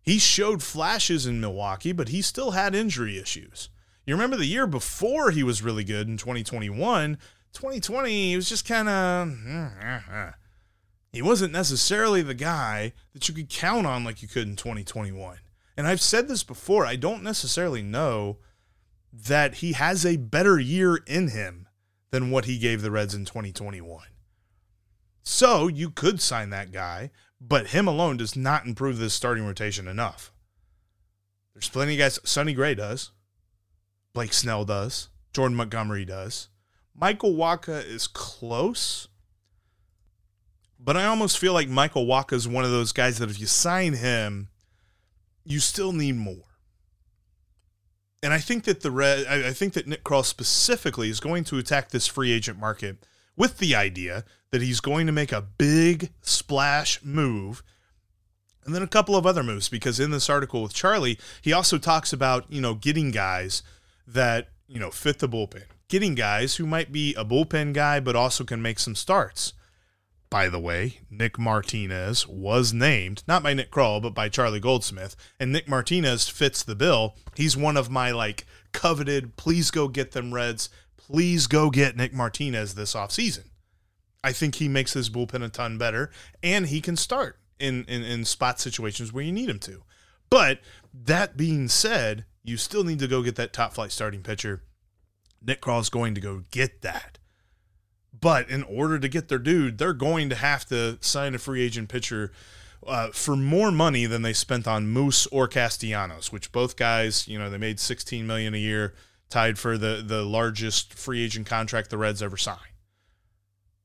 He 0.00 0.18
showed 0.18 0.62
flashes 0.62 1.26
in 1.26 1.42
Milwaukee, 1.42 1.92
but 1.92 2.08
he 2.08 2.22
still 2.22 2.52
had 2.52 2.74
injury 2.74 3.18
issues. 3.18 3.68
You 4.06 4.14
remember 4.14 4.38
the 4.38 4.46
year 4.46 4.66
before 4.66 5.32
he 5.32 5.42
was 5.42 5.60
really 5.60 5.84
good 5.84 6.08
in 6.08 6.16
2021, 6.16 7.18
2020, 7.52 8.30
he 8.30 8.36
was 8.36 8.48
just 8.48 8.66
kind 8.66 8.88
of. 8.88 9.28
Mm, 9.28 9.72
eh, 9.82 10.00
eh. 10.12 10.30
He 11.12 11.22
wasn't 11.22 11.52
necessarily 11.52 12.22
the 12.22 12.34
guy 12.34 12.92
that 13.12 13.28
you 13.28 13.34
could 13.34 13.48
count 13.48 13.86
on 13.86 14.04
like 14.04 14.22
you 14.22 14.28
could 14.28 14.46
in 14.46 14.56
2021. 14.56 15.38
And 15.76 15.86
I've 15.86 16.00
said 16.00 16.28
this 16.28 16.44
before, 16.44 16.86
I 16.86 16.96
don't 16.96 17.22
necessarily 17.22 17.82
know 17.82 18.38
that 19.12 19.56
he 19.56 19.72
has 19.72 20.06
a 20.06 20.16
better 20.16 20.60
year 20.60 20.96
in 21.06 21.28
him 21.28 21.66
than 22.10 22.30
what 22.30 22.44
he 22.44 22.58
gave 22.58 22.82
the 22.82 22.90
Reds 22.90 23.14
in 23.14 23.24
2021. 23.24 24.04
So 25.22 25.68
you 25.68 25.90
could 25.90 26.20
sign 26.20 26.50
that 26.50 26.70
guy, 26.70 27.10
but 27.40 27.68
him 27.68 27.88
alone 27.88 28.18
does 28.18 28.36
not 28.36 28.66
improve 28.66 28.98
this 28.98 29.14
starting 29.14 29.46
rotation 29.46 29.88
enough. 29.88 30.32
There's 31.54 31.68
plenty 31.68 31.94
of 31.94 31.98
guys. 31.98 32.20
Sonny 32.24 32.52
Gray 32.52 32.74
does. 32.74 33.10
Blake 34.12 34.32
Snell 34.32 34.64
does. 34.64 35.08
Jordan 35.32 35.56
Montgomery 35.56 36.04
does. 36.04 36.49
Michael 37.00 37.32
Wacha 37.32 37.84
is 37.84 38.06
close. 38.06 39.08
But 40.78 40.96
I 40.96 41.06
almost 41.06 41.38
feel 41.38 41.52
like 41.52 41.68
Michael 41.68 42.06
Wacha 42.06 42.34
is 42.34 42.46
one 42.46 42.64
of 42.64 42.70
those 42.70 42.92
guys 42.92 43.18
that 43.18 43.30
if 43.30 43.40
you 43.40 43.46
sign 43.46 43.94
him, 43.94 44.48
you 45.44 45.60
still 45.60 45.92
need 45.92 46.16
more. 46.16 46.44
And 48.22 48.34
I 48.34 48.38
think 48.38 48.64
that 48.64 48.80
the 48.80 48.90
red, 48.90 49.26
I 49.26 49.52
think 49.52 49.72
that 49.74 49.86
Nick 49.86 50.04
Krall 50.04 50.24
specifically 50.24 51.08
is 51.08 51.20
going 51.20 51.44
to 51.44 51.58
attack 51.58 51.88
this 51.88 52.06
free 52.06 52.32
agent 52.32 52.58
market 52.58 52.98
with 53.34 53.58
the 53.58 53.74
idea 53.74 54.24
that 54.50 54.60
he's 54.60 54.80
going 54.80 55.06
to 55.06 55.12
make 55.12 55.32
a 55.32 55.40
big 55.40 56.10
splash 56.20 57.02
move 57.02 57.62
and 58.66 58.74
then 58.74 58.82
a 58.82 58.86
couple 58.86 59.16
of 59.16 59.26
other 59.26 59.42
moves 59.42 59.70
because 59.70 59.98
in 59.98 60.10
this 60.10 60.28
article 60.28 60.62
with 60.62 60.74
Charlie, 60.74 61.18
he 61.40 61.52
also 61.52 61.78
talks 61.78 62.12
about, 62.12 62.50
you 62.52 62.60
know, 62.60 62.74
getting 62.74 63.10
guys 63.10 63.62
that, 64.06 64.48
you 64.68 64.78
know, 64.78 64.90
fit 64.90 65.18
the 65.18 65.28
bullpen. 65.28 65.64
Getting 65.90 66.14
guys 66.14 66.54
who 66.54 66.66
might 66.66 66.92
be 66.92 67.16
a 67.16 67.24
bullpen 67.24 67.72
guy 67.72 67.98
but 67.98 68.14
also 68.14 68.44
can 68.44 68.62
make 68.62 68.78
some 68.78 68.94
starts. 68.94 69.54
By 70.30 70.48
the 70.48 70.60
way, 70.60 71.00
Nick 71.10 71.36
Martinez 71.36 72.28
was 72.28 72.72
named, 72.72 73.24
not 73.26 73.42
by 73.42 73.54
Nick 73.54 73.72
Krall, 73.72 74.00
but 74.00 74.14
by 74.14 74.28
Charlie 74.28 74.60
Goldsmith, 74.60 75.16
and 75.40 75.50
Nick 75.50 75.68
Martinez 75.68 76.28
fits 76.28 76.62
the 76.62 76.76
bill. 76.76 77.16
He's 77.34 77.56
one 77.56 77.76
of 77.76 77.90
my 77.90 78.12
like 78.12 78.46
coveted, 78.70 79.34
please 79.34 79.72
go 79.72 79.88
get 79.88 80.12
them 80.12 80.32
Reds. 80.32 80.70
Please 80.96 81.48
go 81.48 81.70
get 81.70 81.96
Nick 81.96 82.14
Martinez 82.14 82.76
this 82.76 82.94
offseason. 82.94 83.46
I 84.22 84.30
think 84.30 84.54
he 84.54 84.68
makes 84.68 84.92
his 84.92 85.10
bullpen 85.10 85.44
a 85.44 85.48
ton 85.48 85.76
better, 85.76 86.12
and 86.40 86.66
he 86.66 86.80
can 86.80 86.96
start 86.96 87.40
in, 87.58 87.84
in, 87.86 88.04
in 88.04 88.24
spot 88.24 88.60
situations 88.60 89.12
where 89.12 89.24
you 89.24 89.32
need 89.32 89.48
him 89.48 89.58
to. 89.58 89.82
But 90.30 90.60
that 90.94 91.36
being 91.36 91.66
said, 91.66 92.26
you 92.44 92.56
still 92.58 92.84
need 92.84 93.00
to 93.00 93.08
go 93.08 93.24
get 93.24 93.34
that 93.34 93.52
top 93.52 93.72
flight 93.72 93.90
starting 93.90 94.22
pitcher. 94.22 94.62
Nick 95.42 95.60
Krall's 95.60 95.90
going 95.90 96.14
to 96.14 96.20
go 96.20 96.44
get 96.50 96.82
that. 96.82 97.18
But 98.18 98.50
in 98.50 98.62
order 98.64 98.98
to 98.98 99.08
get 99.08 99.28
their 99.28 99.38
dude, 99.38 99.78
they're 99.78 99.92
going 99.92 100.28
to 100.28 100.34
have 100.34 100.66
to 100.66 100.98
sign 101.00 101.34
a 101.34 101.38
free 101.38 101.62
agent 101.62 101.88
pitcher 101.88 102.32
uh, 102.86 103.10
for 103.10 103.36
more 103.36 103.70
money 103.70 104.06
than 104.06 104.22
they 104.22 104.32
spent 104.32 104.66
on 104.66 104.88
Moose 104.88 105.26
or 105.26 105.48
Castellanos, 105.48 106.32
which 106.32 106.52
both 106.52 106.76
guys, 106.76 107.28
you 107.28 107.38
know, 107.38 107.50
they 107.50 107.58
made 107.58 107.80
16 107.80 108.26
million 108.26 108.54
a 108.54 108.58
year, 108.58 108.94
tied 109.28 109.58
for 109.58 109.78
the 109.78 110.02
the 110.04 110.22
largest 110.22 110.94
free 110.94 111.22
agent 111.22 111.46
contract 111.46 111.90
the 111.90 111.98
Reds 111.98 112.22
ever 112.22 112.36
signed. 112.36 112.58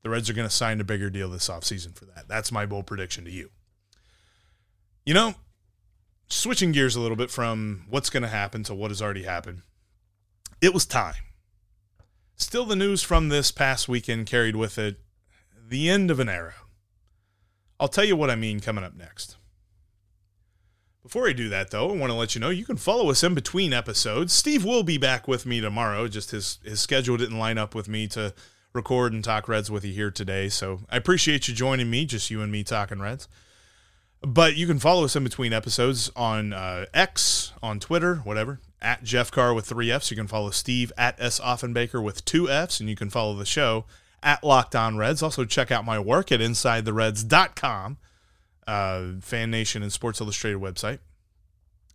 The 0.04 0.10
Reds 0.10 0.30
are 0.30 0.34
going 0.34 0.48
to 0.48 0.54
sign 0.54 0.80
a 0.82 0.84
bigger 0.84 1.10
deal 1.10 1.30
this 1.30 1.50
offseason 1.50 1.96
for 1.96 2.06
that. 2.06 2.28
That's 2.28 2.52
my 2.52 2.66
bold 2.66 2.88
prediction 2.88 3.26
to 3.26 3.32
you. 3.32 3.50
You 5.06 5.14
know, 5.14 5.36
switching 6.30 6.72
gears 6.72 6.96
a 6.96 7.00
little 7.00 7.18
bit 7.18 7.30
from 7.30 7.86
what's 7.90 8.10
going 8.10 8.24
to 8.24 8.30
happen 8.30 8.64
to 8.64 8.76
what 8.76 8.92
has 8.92 9.02
already 9.02 9.24
happened, 9.24 9.62
it 10.62 10.74
was 10.74 10.86
time. 10.86 11.16
Still, 12.38 12.66
the 12.66 12.76
news 12.76 13.02
from 13.02 13.30
this 13.30 13.52
past 13.52 13.88
weekend 13.88 14.26
carried 14.26 14.56
with 14.56 14.78
it 14.78 14.98
the 15.68 15.90
end 15.90 16.12
of 16.12 16.20
an 16.20 16.30
era. 16.30 16.56
I'll 17.80 17.88
tell 17.88 18.04
you 18.04 18.16
what 18.16 18.30
I 18.30 18.36
mean 18.36 18.60
coming 18.60 18.84
up 18.84 18.96
next. 18.96 19.38
Before 21.02 21.28
I 21.28 21.34
do 21.34 21.50
that, 21.50 21.72
though, 21.72 21.92
I 21.92 21.96
want 21.96 22.12
to 22.12 22.18
let 22.18 22.34
you 22.34 22.42
know 22.42 22.50
you 22.50 22.66
can 22.66 22.78
follow 22.78 23.10
us 23.10 23.24
in 23.24 23.36
between 23.36 23.74
episodes. 23.74 24.34
Steve 24.34 24.66
will 24.66 24.84
be 24.84 24.98
back 24.98 25.28
with 25.28 25.46
me 25.46 25.62
tomorrow. 25.62 26.08
Just 26.08 26.32
his 26.32 26.60
his 26.64 26.82
schedule 26.82 27.16
didn't 27.16 27.38
line 27.38 27.58
up 27.58 27.76
with 27.76 27.88
me 27.88 28.08
to 28.08 28.34
record 28.74 29.14
and 29.14 29.24
talk 29.24 29.48
Reds 29.48 29.70
with 29.70 29.86
you 29.86 29.94
here 29.94 30.12
today. 30.12 30.50
So 30.50 30.82
I 30.90 30.98
appreciate 30.98 31.48
you 31.48 31.54
joining 31.54 31.90
me, 31.90 32.06
just 32.06 32.32
you 32.32 32.42
and 32.42 32.52
me 32.52 32.64
talking 32.64 33.00
Reds. 33.00 33.28
But 34.22 34.56
you 34.56 34.66
can 34.66 34.80
follow 34.80 35.06
us 35.06 35.16
in 35.16 35.24
between 35.24 35.54
episodes 35.54 36.12
on 36.16 36.54
uh, 36.54 36.86
X, 36.94 37.54
on 37.62 37.80
Twitter, 37.80 38.16
whatever, 38.18 38.60
at 38.82 39.04
Jeff 39.04 39.32
Carr 39.32 39.54
with 39.54 39.66
three 39.66 39.92
Fs. 39.92 40.12
You 40.12 40.18
can 40.18 40.28
follow 40.28 40.52
Steve 40.52 40.92
at 40.98 41.20
S. 41.20 41.40
Offenbaker 41.40 42.04
with 42.04 42.26
two 42.26 42.50
Fs, 42.50 42.80
and 42.80 42.90
you 42.90 42.96
can 42.96 43.10
follow 43.10 43.36
the 43.36 43.46
show 43.46 43.86
at 44.22 44.44
Locked 44.44 44.76
On 44.76 44.98
Reds. 44.98 45.22
Also, 45.22 45.46
check 45.46 45.72
out 45.72 45.86
my 45.86 46.00
work 46.00 46.32
at 46.32 46.40
InsideTheReds.com, 46.40 47.98
uh, 48.68 49.04
Fan 49.22 49.52
Nation 49.52 49.84
and 49.84 49.94
Sports 49.94 50.20
Illustrated 50.20 50.60
website. 50.60 51.00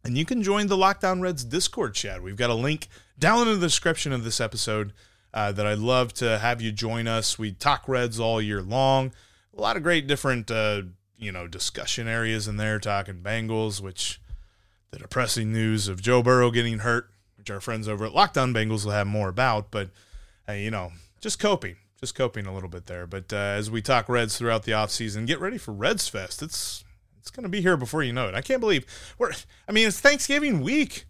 And 0.04 0.16
you 0.16 0.24
can 0.24 0.42
join 0.42 0.68
the 0.68 0.76
Locked 0.76 1.04
On 1.04 1.20
Reds 1.20 1.44
Discord 1.44 1.94
chat. 1.94 2.22
We've 2.22 2.36
got 2.36 2.50
a 2.50 2.54
link 2.54 2.88
down 3.18 3.48
in 3.48 3.60
the 3.60 3.66
description 3.66 4.12
of 4.12 4.24
this 4.24 4.40
episode 4.40 4.92
uh, 5.34 5.52
that 5.52 5.66
I'd 5.66 5.78
love 5.78 6.14
to 6.14 6.38
have 6.38 6.62
you 6.62 6.72
join 6.72 7.06
us. 7.06 7.38
We 7.38 7.52
talk 7.52 7.86
Reds 7.86 8.18
all 8.18 8.40
year 8.40 8.62
long. 8.62 9.12
A 9.56 9.60
lot 9.60 9.76
of 9.76 9.82
great 9.82 10.06
different, 10.06 10.50
uh, 10.50 10.82
you 11.18 11.32
know, 11.32 11.46
discussion 11.46 12.08
areas 12.08 12.48
in 12.48 12.56
there, 12.56 12.78
talking 12.78 13.16
Bengals, 13.16 13.80
which 13.80 14.20
the 14.90 14.98
depressing 14.98 15.52
news 15.52 15.88
of 15.88 16.02
Joe 16.02 16.22
Burrow 16.22 16.50
getting 16.50 16.80
hurt, 16.80 17.10
which 17.36 17.50
our 17.50 17.60
friends 17.60 17.88
over 17.88 18.04
at 18.04 18.14
Locked 18.14 18.38
On 18.38 18.52
Bengals 18.52 18.84
will 18.84 18.92
have 18.92 19.06
more 19.06 19.28
about. 19.28 19.70
But, 19.70 19.90
uh, 20.48 20.52
you 20.52 20.70
know, 20.70 20.92
just 21.20 21.38
coping 21.38 21.76
just 22.00 22.14
coping 22.14 22.46
a 22.46 22.54
little 22.54 22.68
bit 22.68 22.86
there. 22.86 23.06
But 23.06 23.32
uh, 23.32 23.36
as 23.36 23.70
we 23.70 23.82
talk 23.82 24.08
Reds 24.08 24.38
throughout 24.38 24.64
the 24.64 24.72
offseason, 24.72 25.26
get 25.26 25.38
ready 25.38 25.58
for 25.58 25.72
Reds 25.72 26.08
Fest. 26.08 26.42
It's 26.42 26.82
it's 27.18 27.30
going 27.30 27.44
to 27.44 27.50
be 27.50 27.60
here 27.60 27.76
before 27.76 28.02
you 28.02 28.12
know 28.12 28.28
it. 28.28 28.34
I 28.34 28.40
can't 28.40 28.60
believe 28.60 28.86
we're. 29.18 29.32
I 29.68 29.72
mean, 29.72 29.86
it's 29.86 30.00
Thanksgiving 30.00 30.62
week. 30.62 31.04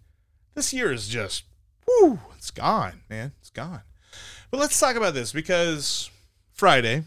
This 0.53 0.73
year 0.73 0.91
is 0.91 1.07
just, 1.07 1.45
whoo, 1.87 2.19
it's 2.37 2.51
gone, 2.51 3.03
man. 3.09 3.31
It's 3.39 3.49
gone. 3.49 3.83
But 4.49 4.59
let's 4.59 4.77
talk 4.77 4.97
about 4.97 5.13
this 5.13 5.31
because 5.31 6.09
Friday, 6.51 7.03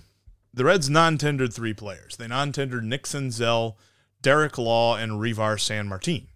the 0.55 0.65
Reds 0.65 0.89
non-tendered 0.89 1.53
three 1.53 1.75
players. 1.75 2.17
They 2.17 2.27
non-tendered 2.27 2.85
Nick 2.85 3.03
Senzel, 3.03 3.75
Derek 4.23 4.57
Law, 4.57 4.97
and 4.97 5.21
Reiver 5.21 5.59
Sanmartin. 5.59 6.29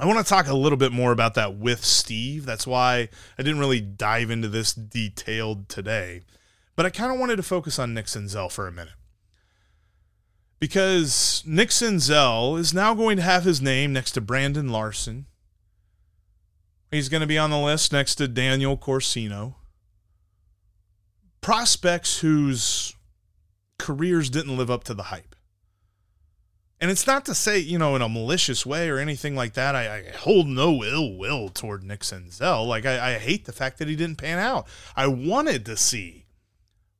I 0.00 0.06
want 0.06 0.18
to 0.18 0.24
talk 0.24 0.48
a 0.48 0.54
little 0.54 0.78
bit 0.78 0.92
more 0.92 1.12
about 1.12 1.34
that 1.34 1.56
with 1.56 1.84
Steve. 1.84 2.46
That's 2.46 2.66
why 2.66 3.10
I 3.38 3.42
didn't 3.42 3.58
really 3.58 3.82
dive 3.82 4.30
into 4.30 4.48
this 4.48 4.72
detailed 4.72 5.68
today. 5.68 6.22
But 6.74 6.86
I 6.86 6.90
kind 6.90 7.12
of 7.12 7.18
wanted 7.18 7.36
to 7.36 7.42
focus 7.42 7.78
on 7.78 7.92
Nick 7.92 8.06
Senzel 8.06 8.50
for 8.50 8.66
a 8.66 8.72
minute. 8.72 8.94
Because 10.58 11.42
Nick 11.44 11.68
Senzel 11.68 12.58
is 12.58 12.72
now 12.72 12.94
going 12.94 13.18
to 13.18 13.22
have 13.22 13.44
his 13.44 13.60
name 13.60 13.92
next 13.92 14.12
to 14.12 14.22
Brandon 14.22 14.70
Larson. 14.70 15.26
He's 16.90 17.10
going 17.10 17.20
to 17.20 17.26
be 17.26 17.38
on 17.38 17.50
the 17.50 17.58
list 17.58 17.92
next 17.92 18.14
to 18.14 18.26
Daniel 18.26 18.78
Corcino. 18.78 19.56
Prospects 21.42 22.20
whose 22.20 22.94
careers 23.78 24.30
didn't 24.30 24.56
live 24.56 24.70
up 24.70 24.82
to 24.84 24.94
the 24.94 25.04
hype. 25.04 25.34
And 26.80 26.90
it's 26.90 27.06
not 27.06 27.26
to 27.26 27.34
say, 27.34 27.58
you 27.58 27.78
know, 27.78 27.94
in 27.94 28.00
a 28.00 28.08
malicious 28.08 28.64
way 28.64 28.88
or 28.88 28.98
anything 28.98 29.36
like 29.36 29.52
that. 29.52 29.74
I, 29.74 29.98
I 29.98 30.16
hold 30.16 30.46
no 30.46 30.82
ill 30.82 31.14
will 31.16 31.50
toward 31.50 31.84
Nick 31.84 32.00
Senzel. 32.00 32.66
Like, 32.66 32.86
I, 32.86 33.14
I 33.14 33.18
hate 33.18 33.44
the 33.44 33.52
fact 33.52 33.78
that 33.78 33.88
he 33.88 33.96
didn't 33.96 34.16
pan 34.16 34.38
out. 34.38 34.66
I 34.96 35.06
wanted 35.06 35.66
to 35.66 35.76
see 35.76 36.24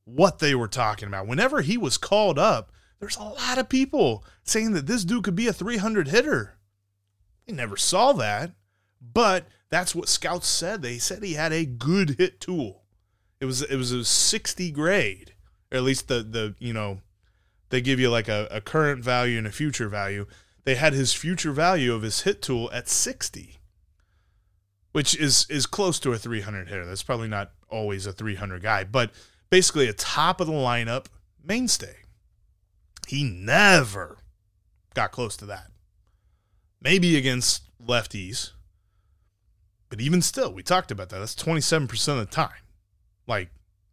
what 0.05 0.37
they 0.37 0.53
were 0.53 0.67
talking 0.67 1.07
about. 1.07 1.25
Whenever 1.25 1.61
he 1.61 1.77
was 1.77 1.97
called 1.97 2.37
up, 2.37 2.71
there's 2.99 3.17
a 3.17 3.23
lot 3.23 3.57
of 3.57 3.69
people 3.69 4.23
saying 4.43 4.73
that 4.73 4.85
this 4.85 5.03
dude 5.03 5.23
could 5.23 5.35
be 5.35 5.47
a 5.47 5.53
300 5.53 6.09
hitter. 6.09 6.57
They 7.47 7.53
never 7.53 7.75
saw 7.75 8.13
that, 8.13 8.51
but 9.01 9.47
that's 9.69 9.95
what 9.95 10.09
scouts 10.09 10.47
said. 10.47 10.83
They 10.83 10.99
said 10.99 11.23
he 11.23 11.33
had 11.33 11.51
a 11.51 11.65
good 11.65 12.17
hit 12.19 12.39
tool. 12.39 12.83
It 13.39 13.45
was 13.45 13.63
it 13.63 13.75
was 13.75 13.91
a 13.91 14.05
60 14.05 14.69
grade, 14.69 15.33
or 15.71 15.77
at 15.77 15.83
least 15.83 16.07
the 16.07 16.21
the 16.21 16.53
you 16.59 16.73
know 16.73 17.01
they 17.71 17.81
give 17.81 17.99
you 17.99 18.09
like 18.09 18.27
a, 18.27 18.47
a 18.51 18.61
current 18.61 19.03
value 19.03 19.37
and 19.37 19.47
a 19.47 19.51
future 19.51 19.87
value. 19.87 20.27
They 20.65 20.75
had 20.75 20.93
his 20.93 21.13
future 21.13 21.51
value 21.51 21.93
of 21.93 22.03
his 22.03 22.21
hit 22.21 22.41
tool 22.41 22.69
at 22.71 22.87
60, 22.87 23.57
which 24.91 25.15
is 25.15 25.47
is 25.49 25.65
close 25.65 25.99
to 26.01 26.11
a 26.11 26.17
300 26.17 26.67
hitter. 26.67 26.85
That's 26.85 27.01
probably 27.01 27.29
not 27.29 27.51
always 27.69 28.05
a 28.05 28.13
300 28.13 28.61
guy, 28.61 28.83
but 28.83 29.11
basically 29.49 29.87
a 29.87 29.93
top 29.93 30.39
of 30.39 30.47
the 30.47 30.53
lineup 30.53 31.07
mainstay. 31.43 31.95
He 33.07 33.23
never 33.23 34.19
got 34.93 35.11
close 35.11 35.35
to 35.37 35.45
that. 35.47 35.71
Maybe 36.81 37.15
against 37.17 37.63
lefties, 37.83 38.51
but 39.89 40.01
even 40.01 40.21
still, 40.21 40.53
we 40.53 40.61
talked 40.61 40.91
about 40.91 41.09
that. 41.09 41.19
That's 41.19 41.35
27% 41.35 42.07
of 42.09 42.17
the 42.17 42.25
time. 42.25 42.49
Like 43.27 43.49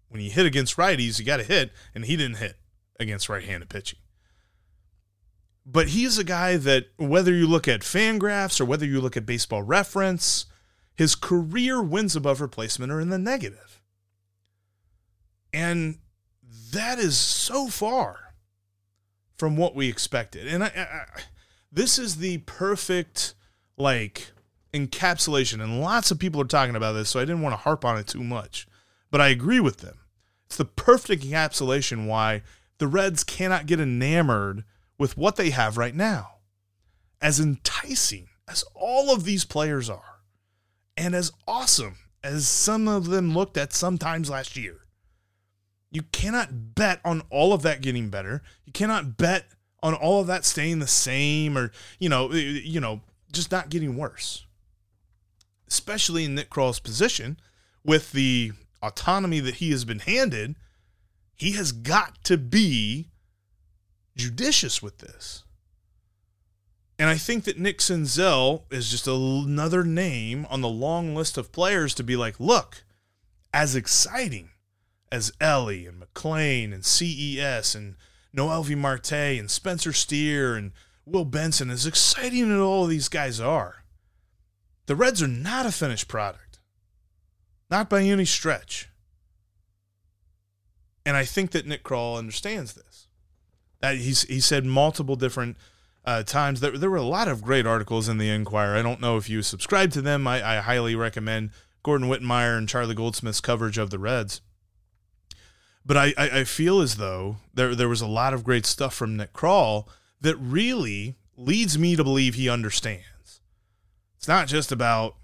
when 0.08 0.20
you 0.20 0.30
hit 0.30 0.46
against 0.46 0.76
righties, 0.76 1.18
you 1.18 1.24
got 1.24 1.36
to 1.36 1.44
hit, 1.44 1.70
and 1.94 2.04
he 2.04 2.16
didn't 2.16 2.38
hit 2.38 2.56
against 2.98 3.28
right 3.28 3.44
handed 3.44 3.68
pitching. 3.68 3.98
But 5.64 5.88
he's 5.88 6.16
a 6.16 6.24
guy 6.24 6.56
that, 6.56 6.86
whether 6.96 7.32
you 7.32 7.46
look 7.46 7.68
at 7.68 7.80
Fangraphs 7.80 8.60
or 8.60 8.64
whether 8.64 8.86
you 8.86 9.00
look 9.00 9.16
at 9.16 9.26
baseball 9.26 9.62
reference, 9.62 10.46
his 10.94 11.14
career 11.14 11.82
wins 11.82 12.16
above 12.16 12.40
replacement 12.40 12.90
are 12.90 13.00
in 13.00 13.10
the 13.10 13.18
negative. 13.18 13.82
And 15.52 15.98
that 16.72 16.98
is 16.98 17.16
so 17.16 17.68
far 17.68 18.34
from 19.36 19.56
what 19.56 19.74
we 19.74 19.88
expected. 19.88 20.48
And 20.48 20.64
I, 20.64 20.68
I, 20.68 21.20
this 21.70 21.98
is 21.98 22.16
the 22.16 22.38
perfect, 22.38 23.34
like, 23.76 24.32
encapsulation. 24.72 25.62
And 25.62 25.80
lots 25.80 26.10
of 26.10 26.18
people 26.18 26.40
are 26.40 26.46
talking 26.46 26.76
about 26.76 26.92
this, 26.92 27.10
so 27.10 27.20
I 27.20 27.24
didn't 27.24 27.42
want 27.42 27.52
to 27.52 27.58
harp 27.58 27.84
on 27.84 27.98
it 27.98 28.06
too 28.06 28.24
much. 28.24 28.66
But 29.10 29.20
I 29.20 29.28
agree 29.28 29.60
with 29.60 29.78
them. 29.78 29.98
It's 30.46 30.56
the 30.56 30.64
perfect 30.64 31.24
encapsulation 31.24 32.06
why 32.06 32.42
the 32.78 32.86
Reds 32.86 33.24
cannot 33.24 33.66
get 33.66 33.80
enamored 33.80 34.64
with 34.98 35.16
what 35.16 35.36
they 35.36 35.50
have 35.50 35.76
right 35.76 35.94
now. 35.94 36.36
As 37.20 37.40
enticing 37.40 38.28
as 38.48 38.64
all 38.74 39.12
of 39.12 39.24
these 39.24 39.44
players 39.44 39.90
are, 39.90 40.20
and 40.96 41.14
as 41.14 41.32
awesome 41.46 41.96
as 42.22 42.48
some 42.48 42.88
of 42.88 43.06
them 43.06 43.34
looked 43.34 43.56
at 43.56 43.72
sometimes 43.72 44.30
last 44.30 44.56
year, 44.56 44.78
you 45.90 46.02
cannot 46.12 46.74
bet 46.74 47.00
on 47.04 47.22
all 47.30 47.52
of 47.52 47.62
that 47.62 47.80
getting 47.80 48.10
better. 48.10 48.42
You 48.64 48.72
cannot 48.72 49.16
bet 49.16 49.46
on 49.82 49.94
all 49.94 50.20
of 50.20 50.26
that 50.28 50.44
staying 50.44 50.78
the 50.78 50.86
same 50.86 51.56
or, 51.56 51.72
you 51.98 52.08
know, 52.08 52.32
you 52.32 52.80
know, 52.80 53.00
just 53.32 53.50
not 53.50 53.68
getting 53.68 53.96
worse. 53.96 54.44
Especially 55.66 56.24
in 56.24 56.34
Nick 56.34 56.50
Krall's 56.50 56.80
position 56.80 57.38
with 57.84 58.12
the 58.12 58.52
autonomy 58.82 59.40
that 59.40 59.56
he 59.56 59.72
has 59.72 59.84
been 59.84 60.00
handed– 60.00 60.54
he 61.38 61.52
has 61.52 61.72
got 61.72 62.22
to 62.24 62.36
be 62.36 63.08
judicious 64.16 64.82
with 64.82 64.98
this. 64.98 65.44
And 66.98 67.08
I 67.08 67.16
think 67.16 67.44
that 67.44 67.58
Nick 67.58 67.78
Senzel 67.78 68.64
is 68.72 68.90
just 68.90 69.06
another 69.06 69.84
name 69.84 70.46
on 70.50 70.60
the 70.60 70.68
long 70.68 71.14
list 71.14 71.38
of 71.38 71.52
players 71.52 71.94
to 71.94 72.02
be 72.02 72.16
like, 72.16 72.40
look, 72.40 72.82
as 73.54 73.76
exciting 73.76 74.50
as 75.12 75.32
Ellie 75.40 75.86
and 75.86 76.02
McLain 76.02 76.74
and 76.74 76.84
CES 76.84 77.76
and 77.76 77.94
Noelvi 78.36 78.76
Marte 78.76 79.12
and 79.12 79.48
Spencer 79.48 79.92
Steer 79.92 80.56
and 80.56 80.72
Will 81.06 81.24
Benson, 81.24 81.70
as 81.70 81.86
exciting 81.86 82.52
as 82.52 82.60
all 82.60 82.84
of 82.84 82.90
these 82.90 83.08
guys 83.08 83.40
are, 83.40 83.84
the 84.86 84.96
Reds 84.96 85.22
are 85.22 85.28
not 85.28 85.66
a 85.66 85.72
finished 85.72 86.08
product. 86.08 86.58
Not 87.70 87.88
by 87.88 88.02
any 88.02 88.24
stretch. 88.24 88.88
And 91.08 91.16
I 91.16 91.24
think 91.24 91.52
that 91.52 91.66
Nick 91.66 91.84
Krall 91.84 92.18
understands 92.18 92.74
this. 92.74 93.06
That 93.80 93.96
he's 93.96 94.24
he 94.24 94.40
said 94.40 94.66
multiple 94.66 95.16
different 95.16 95.56
uh, 96.04 96.22
times 96.22 96.60
that 96.60 96.78
there 96.78 96.90
were 96.90 96.98
a 96.98 97.02
lot 97.02 97.28
of 97.28 97.40
great 97.40 97.66
articles 97.66 98.10
in 98.10 98.18
the 98.18 98.28
Inquirer. 98.28 98.76
I 98.76 98.82
don't 98.82 99.00
know 99.00 99.16
if 99.16 99.26
you 99.30 99.40
subscribe 99.40 99.90
to 99.92 100.02
them. 100.02 100.26
I, 100.26 100.58
I 100.58 100.60
highly 100.60 100.94
recommend 100.94 101.52
Gordon 101.82 102.10
Wittenmyer 102.10 102.58
and 102.58 102.68
Charlie 102.68 102.94
Goldsmith's 102.94 103.40
coverage 103.40 103.78
of 103.78 103.88
the 103.88 103.98
Reds. 103.98 104.42
But 105.82 105.96
I, 105.96 106.12
I, 106.18 106.40
I 106.40 106.44
feel 106.44 106.82
as 106.82 106.96
though 106.96 107.36
there 107.54 107.74
there 107.74 107.88
was 107.88 108.02
a 108.02 108.06
lot 108.06 108.34
of 108.34 108.44
great 108.44 108.66
stuff 108.66 108.92
from 108.92 109.16
Nick 109.16 109.32
Krall 109.32 109.88
that 110.20 110.36
really 110.36 111.16
leads 111.38 111.78
me 111.78 111.96
to 111.96 112.04
believe 112.04 112.34
he 112.34 112.50
understands. 112.50 113.40
It's 114.18 114.28
not 114.28 114.46
just 114.46 114.70
about 114.70 115.16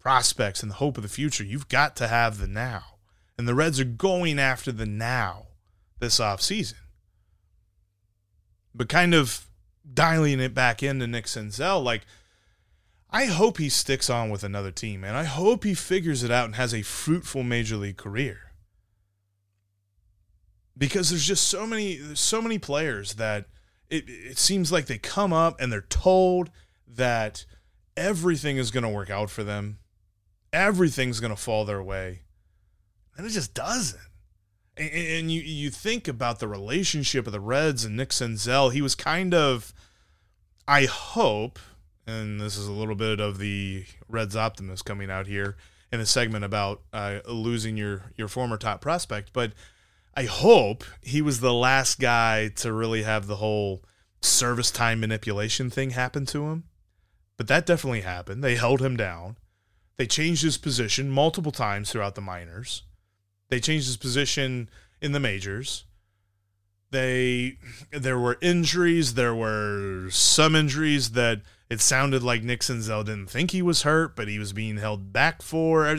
prospects 0.00 0.62
and 0.62 0.70
the 0.70 0.76
hope 0.76 0.98
of 0.98 1.02
the 1.02 1.08
future. 1.08 1.44
You've 1.44 1.68
got 1.68 1.96
to 1.96 2.08
have 2.08 2.36
the 2.36 2.46
now. 2.46 2.82
And 3.40 3.48
the 3.48 3.54
Reds 3.54 3.80
are 3.80 3.84
going 3.84 4.38
after 4.38 4.70
the 4.70 4.84
now. 4.84 5.46
this 5.98 6.20
offseason. 6.20 6.74
But 8.74 8.90
kind 8.90 9.14
of 9.14 9.46
dialing 9.94 10.40
it 10.40 10.52
back 10.52 10.82
into 10.82 11.06
Nick 11.06 11.24
Senzel, 11.24 11.82
like, 11.82 12.02
I 13.08 13.24
hope 13.24 13.56
he 13.56 13.70
sticks 13.70 14.10
on 14.10 14.28
with 14.28 14.44
another 14.44 14.70
team, 14.70 15.04
and 15.04 15.16
I 15.16 15.24
hope 15.24 15.64
he 15.64 15.72
figures 15.72 16.22
it 16.22 16.30
out 16.30 16.44
and 16.44 16.56
has 16.56 16.74
a 16.74 16.82
fruitful 16.82 17.42
major 17.42 17.76
league 17.76 17.96
career. 17.96 18.52
Because 20.76 21.08
there's 21.08 21.26
just 21.26 21.46
so 21.46 21.66
many, 21.66 21.96
there's 21.96 22.20
so 22.20 22.42
many 22.42 22.58
players 22.58 23.14
that 23.14 23.46
it, 23.88 24.04
it 24.06 24.38
seems 24.38 24.70
like 24.70 24.84
they 24.84 24.98
come 24.98 25.32
up 25.32 25.58
and 25.58 25.72
they're 25.72 25.80
told 25.80 26.50
that 26.86 27.46
everything 27.96 28.58
is 28.58 28.70
going 28.70 28.84
to 28.84 28.90
work 28.90 29.08
out 29.08 29.30
for 29.30 29.44
them, 29.44 29.78
everything's 30.52 31.20
going 31.20 31.34
to 31.34 31.40
fall 31.40 31.64
their 31.64 31.82
way, 31.82 32.20
and 33.20 33.28
it 33.28 33.34
just 33.34 33.52
doesn't. 33.52 34.00
And, 34.78 34.90
and 34.90 35.30
you 35.30 35.42
you 35.42 35.68
think 35.68 36.08
about 36.08 36.38
the 36.38 36.48
relationship 36.48 37.26
of 37.26 37.34
the 37.34 37.40
Reds 37.40 37.84
and 37.84 37.94
Nick 37.94 38.10
Senzel. 38.10 38.72
He 38.72 38.80
was 38.80 38.94
kind 38.94 39.34
of, 39.34 39.74
I 40.66 40.86
hope, 40.86 41.58
and 42.06 42.40
this 42.40 42.56
is 42.56 42.66
a 42.66 42.72
little 42.72 42.94
bit 42.94 43.20
of 43.20 43.36
the 43.36 43.84
Reds 44.08 44.36
optimist 44.36 44.86
coming 44.86 45.10
out 45.10 45.26
here 45.26 45.58
in 45.92 46.00
a 46.00 46.06
segment 46.06 46.46
about 46.46 46.80
uh, 46.94 47.18
losing 47.28 47.76
your 47.76 48.04
your 48.16 48.28
former 48.28 48.56
top 48.56 48.80
prospect, 48.80 49.34
but 49.34 49.52
I 50.14 50.24
hope 50.24 50.82
he 51.02 51.20
was 51.20 51.40
the 51.40 51.52
last 51.52 52.00
guy 52.00 52.48
to 52.56 52.72
really 52.72 53.02
have 53.02 53.26
the 53.26 53.36
whole 53.36 53.84
service 54.22 54.70
time 54.70 55.00
manipulation 55.00 55.68
thing 55.68 55.90
happen 55.90 56.24
to 56.26 56.48
him. 56.48 56.64
But 57.36 57.48
that 57.48 57.66
definitely 57.66 58.00
happened. 58.00 58.42
They 58.42 58.56
held 58.56 58.80
him 58.80 58.96
down. 58.96 59.36
They 59.98 60.06
changed 60.06 60.42
his 60.42 60.56
position 60.56 61.10
multiple 61.10 61.52
times 61.52 61.92
throughout 61.92 62.14
the 62.14 62.22
minors. 62.22 62.84
They 63.50 63.60
changed 63.60 63.86
his 63.86 63.96
position 63.96 64.70
in 65.02 65.12
the 65.12 65.20
majors. 65.20 65.84
They 66.90 67.58
there 67.92 68.18
were 68.18 68.38
injuries, 68.40 69.14
there 69.14 69.34
were 69.34 70.08
some 70.10 70.56
injuries 70.56 71.10
that 71.12 71.42
it 71.68 71.80
sounded 71.80 72.22
like 72.24 72.42
Nick 72.42 72.60
Senzel 72.60 73.04
didn't 73.04 73.30
think 73.30 73.52
he 73.52 73.62
was 73.62 73.82
hurt, 73.82 74.16
but 74.16 74.26
he 74.26 74.40
was 74.40 74.52
being 74.52 74.78
held 74.78 75.12
back 75.12 75.40
for. 75.40 75.96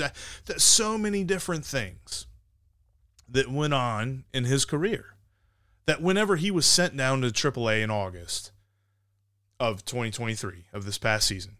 So 0.57 0.97
many 0.97 1.23
different 1.23 1.65
things 1.65 2.27
that 3.29 3.49
went 3.49 3.73
on 3.73 4.25
in 4.33 4.43
his 4.43 4.65
career. 4.65 5.15
That 5.85 6.01
whenever 6.01 6.35
he 6.35 6.51
was 6.51 6.65
sent 6.65 6.95
down 6.95 7.21
to 7.21 7.27
AAA 7.27 7.81
in 7.81 7.89
August 7.89 8.51
of 9.59 9.85
2023, 9.85 10.65
of 10.73 10.85
this 10.85 10.97
past 10.97 11.27
season, 11.27 11.57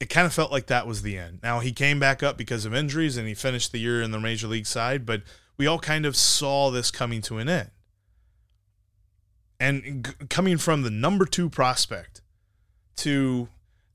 it 0.00 0.08
kind 0.08 0.26
of 0.26 0.32
felt 0.32 0.50
like 0.50 0.66
that 0.66 0.86
was 0.86 1.02
the 1.02 1.18
end. 1.18 1.40
Now, 1.42 1.60
he 1.60 1.72
came 1.72 2.00
back 2.00 2.22
up 2.22 2.38
because 2.38 2.64
of 2.64 2.74
injuries 2.74 3.18
and 3.18 3.28
he 3.28 3.34
finished 3.34 3.70
the 3.70 3.78
year 3.78 4.00
in 4.00 4.10
the 4.10 4.18
major 4.18 4.48
league 4.48 4.66
side, 4.66 5.04
but 5.04 5.22
we 5.58 5.66
all 5.66 5.78
kind 5.78 6.06
of 6.06 6.16
saw 6.16 6.70
this 6.70 6.90
coming 6.90 7.20
to 7.22 7.36
an 7.36 7.50
end. 7.50 7.70
And 9.60 10.06
g- 10.06 10.26
coming 10.30 10.56
from 10.56 10.82
the 10.82 10.90
number 10.90 11.26
two 11.26 11.50
prospect 11.50 12.22
to 12.96 13.48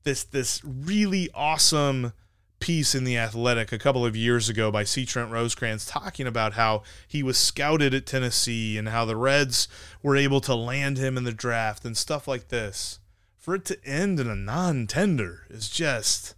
this 0.04 0.22
this 0.22 0.62
really 0.64 1.28
awesome 1.34 2.12
piece 2.60 2.94
in 2.94 3.02
the 3.02 3.18
Athletic 3.18 3.72
a 3.72 3.78
couple 3.78 4.06
of 4.06 4.14
years 4.14 4.48
ago 4.48 4.70
by 4.70 4.84
C. 4.84 5.04
Trent 5.04 5.32
Rosecrans 5.32 5.84
talking 5.84 6.28
about 6.28 6.52
how 6.52 6.84
he 7.08 7.24
was 7.24 7.36
scouted 7.36 7.92
at 7.92 8.06
Tennessee 8.06 8.78
and 8.78 8.88
how 8.88 9.04
the 9.04 9.16
Reds 9.16 9.66
were 10.04 10.16
able 10.16 10.40
to 10.42 10.54
land 10.54 10.98
him 10.98 11.16
in 11.16 11.24
the 11.24 11.32
draft 11.32 11.84
and 11.84 11.96
stuff 11.96 12.28
like 12.28 12.48
this. 12.48 13.00
For 13.46 13.54
it 13.54 13.64
to 13.66 13.78
end 13.84 14.18
in 14.18 14.28
a 14.28 14.34
non 14.34 14.88
tender 14.88 15.46
is 15.48 15.70
just 15.70 16.34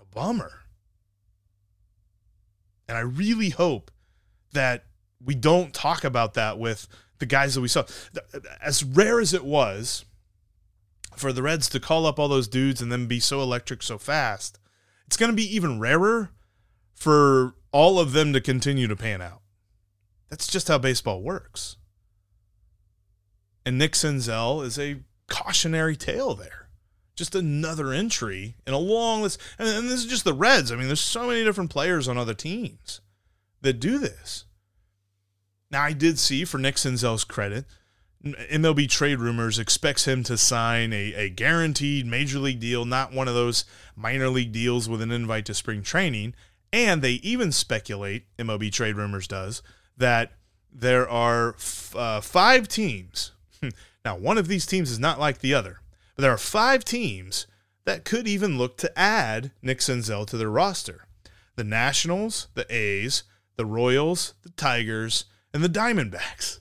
a 0.00 0.04
bummer. 0.06 0.62
And 2.88 2.96
I 2.96 3.02
really 3.02 3.50
hope 3.50 3.90
that 4.54 4.86
we 5.22 5.34
don't 5.34 5.74
talk 5.74 6.04
about 6.04 6.32
that 6.32 6.58
with 6.58 6.88
the 7.18 7.26
guys 7.26 7.54
that 7.54 7.60
we 7.60 7.68
saw. 7.68 7.84
As 8.62 8.82
rare 8.82 9.20
as 9.20 9.34
it 9.34 9.44
was 9.44 10.06
for 11.16 11.34
the 11.34 11.42
Reds 11.42 11.68
to 11.68 11.80
call 11.80 12.06
up 12.06 12.18
all 12.18 12.28
those 12.28 12.48
dudes 12.48 12.80
and 12.80 12.90
then 12.90 13.04
be 13.04 13.20
so 13.20 13.42
electric 13.42 13.82
so 13.82 13.98
fast, 13.98 14.58
it's 15.06 15.18
going 15.18 15.30
to 15.30 15.36
be 15.36 15.54
even 15.54 15.78
rarer 15.78 16.30
for 16.94 17.56
all 17.72 17.98
of 17.98 18.12
them 18.12 18.32
to 18.32 18.40
continue 18.40 18.86
to 18.86 18.96
pan 18.96 19.20
out. 19.20 19.42
That's 20.30 20.46
just 20.46 20.68
how 20.68 20.78
baseball 20.78 21.20
works. 21.20 21.76
And 23.66 23.76
Nick 23.76 23.92
Senzel 23.92 24.64
is 24.64 24.78
a 24.78 25.00
cautionary 25.28 25.96
tale 25.96 26.34
there. 26.34 26.68
Just 27.14 27.34
another 27.34 27.92
entry 27.92 28.56
in 28.66 28.74
a 28.74 28.78
long 28.78 29.22
list. 29.22 29.40
And, 29.58 29.68
and 29.68 29.88
this 29.88 30.00
is 30.00 30.06
just 30.06 30.24
the 30.24 30.34
Reds. 30.34 30.70
I 30.70 30.76
mean, 30.76 30.86
there's 30.86 31.00
so 31.00 31.26
many 31.26 31.44
different 31.44 31.70
players 31.70 32.08
on 32.08 32.18
other 32.18 32.34
teams 32.34 33.00
that 33.62 33.80
do 33.80 33.98
this. 33.98 34.44
Now, 35.70 35.82
I 35.82 35.92
did 35.92 36.18
see, 36.18 36.44
for 36.44 36.58
Nick 36.58 36.76
Senzel's 36.76 37.24
credit, 37.24 37.64
MLB 38.24 38.88
Trade 38.88 39.20
Rumors 39.20 39.58
expects 39.58 40.06
him 40.06 40.22
to 40.24 40.36
sign 40.36 40.92
a, 40.92 41.14
a 41.14 41.30
guaranteed 41.30 42.06
major 42.06 42.38
league 42.38 42.60
deal, 42.60 42.84
not 42.84 43.12
one 43.12 43.28
of 43.28 43.34
those 43.34 43.64
minor 43.94 44.28
league 44.28 44.52
deals 44.52 44.88
with 44.88 45.00
an 45.02 45.10
invite 45.10 45.46
to 45.46 45.54
spring 45.54 45.82
training. 45.82 46.34
And 46.72 47.02
they 47.02 47.12
even 47.12 47.52
speculate, 47.52 48.24
MLB 48.38 48.72
Trade 48.72 48.96
Rumors 48.96 49.28
does, 49.28 49.62
that 49.96 50.32
there 50.72 51.08
are 51.08 51.50
f- 51.54 51.94
uh, 51.96 52.20
five 52.20 52.68
teams. 52.68 53.32
now, 54.06 54.16
one 54.16 54.38
of 54.38 54.46
these 54.46 54.66
teams 54.66 54.92
is 54.92 55.00
not 55.00 55.18
like 55.18 55.40
the 55.40 55.52
other, 55.52 55.80
but 56.14 56.22
there 56.22 56.30
are 56.30 56.38
five 56.38 56.84
teams 56.84 57.48
that 57.86 58.04
could 58.04 58.28
even 58.28 58.56
look 58.56 58.76
to 58.76 58.96
add 58.96 59.50
Nick 59.62 59.80
Senzel 59.80 60.24
to 60.28 60.36
their 60.36 60.48
roster 60.48 61.08
the 61.56 61.64
Nationals, 61.64 62.46
the 62.54 62.72
A's, 62.72 63.24
the 63.56 63.66
Royals, 63.66 64.34
the 64.42 64.50
Tigers, 64.50 65.24
and 65.52 65.64
the 65.64 65.68
Diamondbacks. 65.68 66.60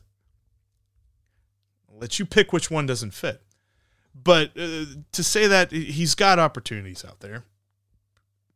I'll 1.87 1.99
let 1.99 2.17
you 2.17 2.25
pick 2.25 2.51
which 2.51 2.71
one 2.71 2.87
doesn't 2.87 3.13
fit. 3.13 3.43
But 4.15 4.51
uh, 4.57 4.85
to 5.11 5.23
say 5.23 5.45
that 5.45 5.71
he's 5.71 6.15
got 6.15 6.39
opportunities 6.39 7.05
out 7.05 7.19
there, 7.19 7.43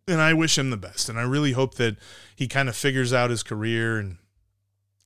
and 0.08 0.20
I 0.20 0.34
wish 0.34 0.58
him 0.58 0.72
the 0.72 0.78
best. 0.78 1.10
And 1.10 1.20
I 1.20 1.24
really 1.24 1.52
hope 1.52 1.76
that 1.76 1.98
he 2.36 2.48
kind 2.48 2.68
of 2.68 2.76
figures 2.76 3.14
out 3.14 3.30
his 3.30 3.44
career 3.44 4.00
and 4.00 4.18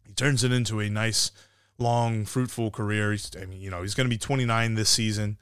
he 0.06 0.14
turns 0.14 0.44
it 0.46 0.54
into 0.54 0.80
a 0.80 0.90
nice, 0.90 1.32
long, 1.78 2.26
fruitful 2.26 2.72
career. 2.72 3.12
He's, 3.12 3.32
I 3.40 3.46
mean, 3.46 3.62
you 3.62 3.70
know, 3.70 3.82
he's 3.82 3.96
going 3.96 4.06
to 4.06 4.14
be 4.14 4.18
29 4.18 4.76
this 4.76 4.90
season, 4.90 5.38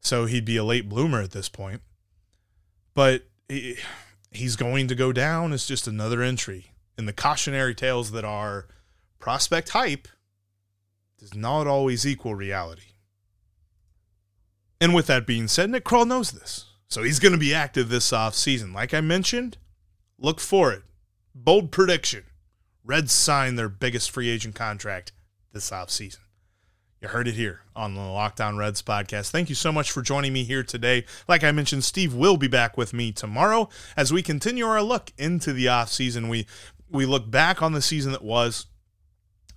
so 0.00 0.26
he'd 0.26 0.44
be 0.44 0.56
a 0.56 0.64
late 0.64 0.88
bloomer 0.88 1.20
at 1.20 1.32
this 1.32 1.48
point. 1.48 1.82
But 2.94 3.26
he, 3.48 3.76
he's 4.30 4.56
going 4.56 4.88
to 4.88 4.94
go 4.94 5.12
down 5.12 5.52
as 5.52 5.66
just 5.66 5.86
another 5.86 6.22
entry 6.22 6.66
in 6.96 7.06
the 7.06 7.12
cautionary 7.12 7.74
tales 7.74 8.12
that 8.12 8.24
are 8.24 8.66
prospect 9.18 9.70
hype 9.70 10.08
does 11.18 11.34
not 11.34 11.66
always 11.66 12.06
equal 12.06 12.34
reality. 12.34 12.82
And 14.80 14.94
with 14.94 15.06
that 15.06 15.26
being 15.26 15.48
said, 15.48 15.70
Nick 15.70 15.84
Krall 15.84 16.06
knows 16.06 16.32
this. 16.32 16.66
So 16.88 17.02
he's 17.02 17.18
going 17.18 17.32
to 17.32 17.38
be 17.38 17.54
active 17.54 17.88
this 17.88 18.10
offseason. 18.10 18.74
Like 18.74 18.92
I 18.92 19.00
mentioned, 19.00 19.56
look 20.18 20.40
for 20.40 20.72
it. 20.72 20.82
Bold 21.34 21.72
prediction. 21.72 22.24
Reds 22.84 23.12
sign 23.12 23.56
their 23.56 23.70
biggest 23.70 24.10
free 24.10 24.28
agent 24.28 24.54
contract 24.54 25.12
this 25.54 25.70
offseason. 25.70 26.18
You 27.00 27.08
heard 27.08 27.28
it 27.28 27.34
here 27.34 27.60
on 27.76 27.94
the 27.94 28.00
Locked 28.00 28.40
On 28.40 28.56
Reds 28.56 28.82
podcast. 28.82 29.30
Thank 29.30 29.48
you 29.48 29.54
so 29.54 29.70
much 29.70 29.90
for 29.90 30.02
joining 30.02 30.32
me 30.32 30.44
here 30.44 30.62
today. 30.62 31.04
Like 31.28 31.44
I 31.44 31.52
mentioned, 31.52 31.84
Steve 31.84 32.12
will 32.12 32.36
be 32.36 32.48
back 32.48 32.76
with 32.76 32.92
me 32.92 33.12
tomorrow 33.12 33.68
as 33.96 34.12
we 34.12 34.22
continue 34.22 34.66
our 34.66 34.82
look 34.82 35.12
into 35.16 35.52
the 35.52 35.66
offseason. 35.66 36.28
We 36.28 36.46
we 36.90 37.06
look 37.06 37.30
back 37.30 37.62
on 37.62 37.72
the 37.72 37.82
season 37.82 38.12
that 38.12 38.22
was, 38.22 38.66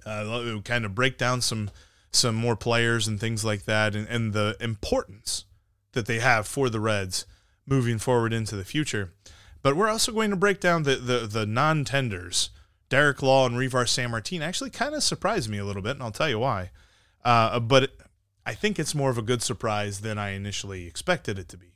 uh, 0.05 0.60
kind 0.63 0.86
of 0.86 0.95
break 0.95 1.17
down 1.17 1.41
some 1.41 1.69
some 2.12 2.36
more 2.36 2.55
players 2.55 3.07
and 3.07 3.19
things 3.19 3.43
like 3.43 3.65
that, 3.65 3.95
and, 3.95 4.07
and 4.07 4.33
the 4.33 4.55
importance 4.60 5.45
that 5.93 6.05
they 6.05 6.19
have 6.19 6.47
for 6.47 6.69
the 6.69 6.79
Reds 6.79 7.25
moving 7.65 7.97
forward 7.97 8.33
into 8.33 8.55
the 8.55 8.65
future. 8.65 9.13
But 9.62 9.75
we're 9.75 9.89
also 9.89 10.12
going 10.12 10.29
to 10.29 10.36
break 10.36 10.60
down 10.60 10.83
the 10.83 10.95
the, 10.95 11.27
the 11.27 11.45
non 11.45 11.86
tenders. 11.86 12.49
Derek 12.89 13.21
Law 13.21 13.45
and 13.45 13.56
Reiver 13.56 13.86
Sanmartin 13.86 14.41
actually 14.41 14.69
kind 14.69 14.95
of 14.95 15.04
surprised 15.04 15.50
me 15.50 15.58
a 15.58 15.65
little 15.65 15.82
bit, 15.82 15.91
and 15.91 16.04
I'll 16.04 16.12
tell 16.12 16.30
you 16.30 16.39
why. 16.39 16.71
Uh, 17.26 17.60
but 17.60 17.91
I 18.45 18.54
think 18.54 18.80
it's 18.80 18.95
more 18.95 19.10
of 19.10 19.17
a 19.17 19.21
good 19.21 19.41
surprise 19.41 20.02
than 20.02 20.17
I 20.17 20.30
initially 20.30 20.88
expected 20.88 21.38
it 21.38 21.50
to 21.50 21.58
be 21.58 21.73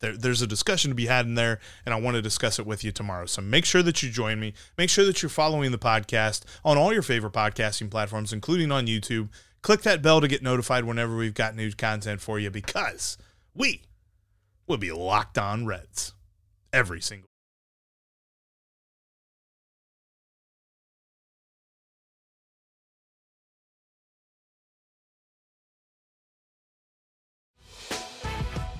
there, 0.00 0.16
there's 0.16 0.42
a 0.42 0.46
discussion 0.46 0.90
to 0.90 0.94
be 0.94 1.06
had 1.06 1.26
in 1.26 1.34
there, 1.34 1.60
and 1.84 1.94
I 1.94 2.00
want 2.00 2.16
to 2.16 2.22
discuss 2.22 2.58
it 2.58 2.66
with 2.66 2.84
you 2.84 2.92
tomorrow. 2.92 3.26
So 3.26 3.42
make 3.42 3.64
sure 3.64 3.82
that 3.82 4.02
you 4.02 4.10
join 4.10 4.38
me. 4.40 4.54
Make 4.76 4.90
sure 4.90 5.04
that 5.04 5.22
you're 5.22 5.30
following 5.30 5.72
the 5.72 5.78
podcast 5.78 6.44
on 6.64 6.76
all 6.76 6.92
your 6.92 7.02
favorite 7.02 7.32
podcasting 7.32 7.90
platforms, 7.90 8.32
including 8.32 8.70
on 8.70 8.86
YouTube. 8.86 9.30
Click 9.62 9.82
that 9.82 10.02
bell 10.02 10.20
to 10.20 10.28
get 10.28 10.42
notified 10.42 10.84
whenever 10.84 11.16
we've 11.16 11.34
got 11.34 11.56
new 11.56 11.72
content 11.72 12.20
for 12.20 12.38
you 12.38 12.50
because 12.50 13.18
we 13.54 13.82
will 14.66 14.76
be 14.76 14.92
locked 14.92 15.38
on 15.38 15.66
Reds 15.66 16.12
every 16.72 17.00
single. 17.00 17.28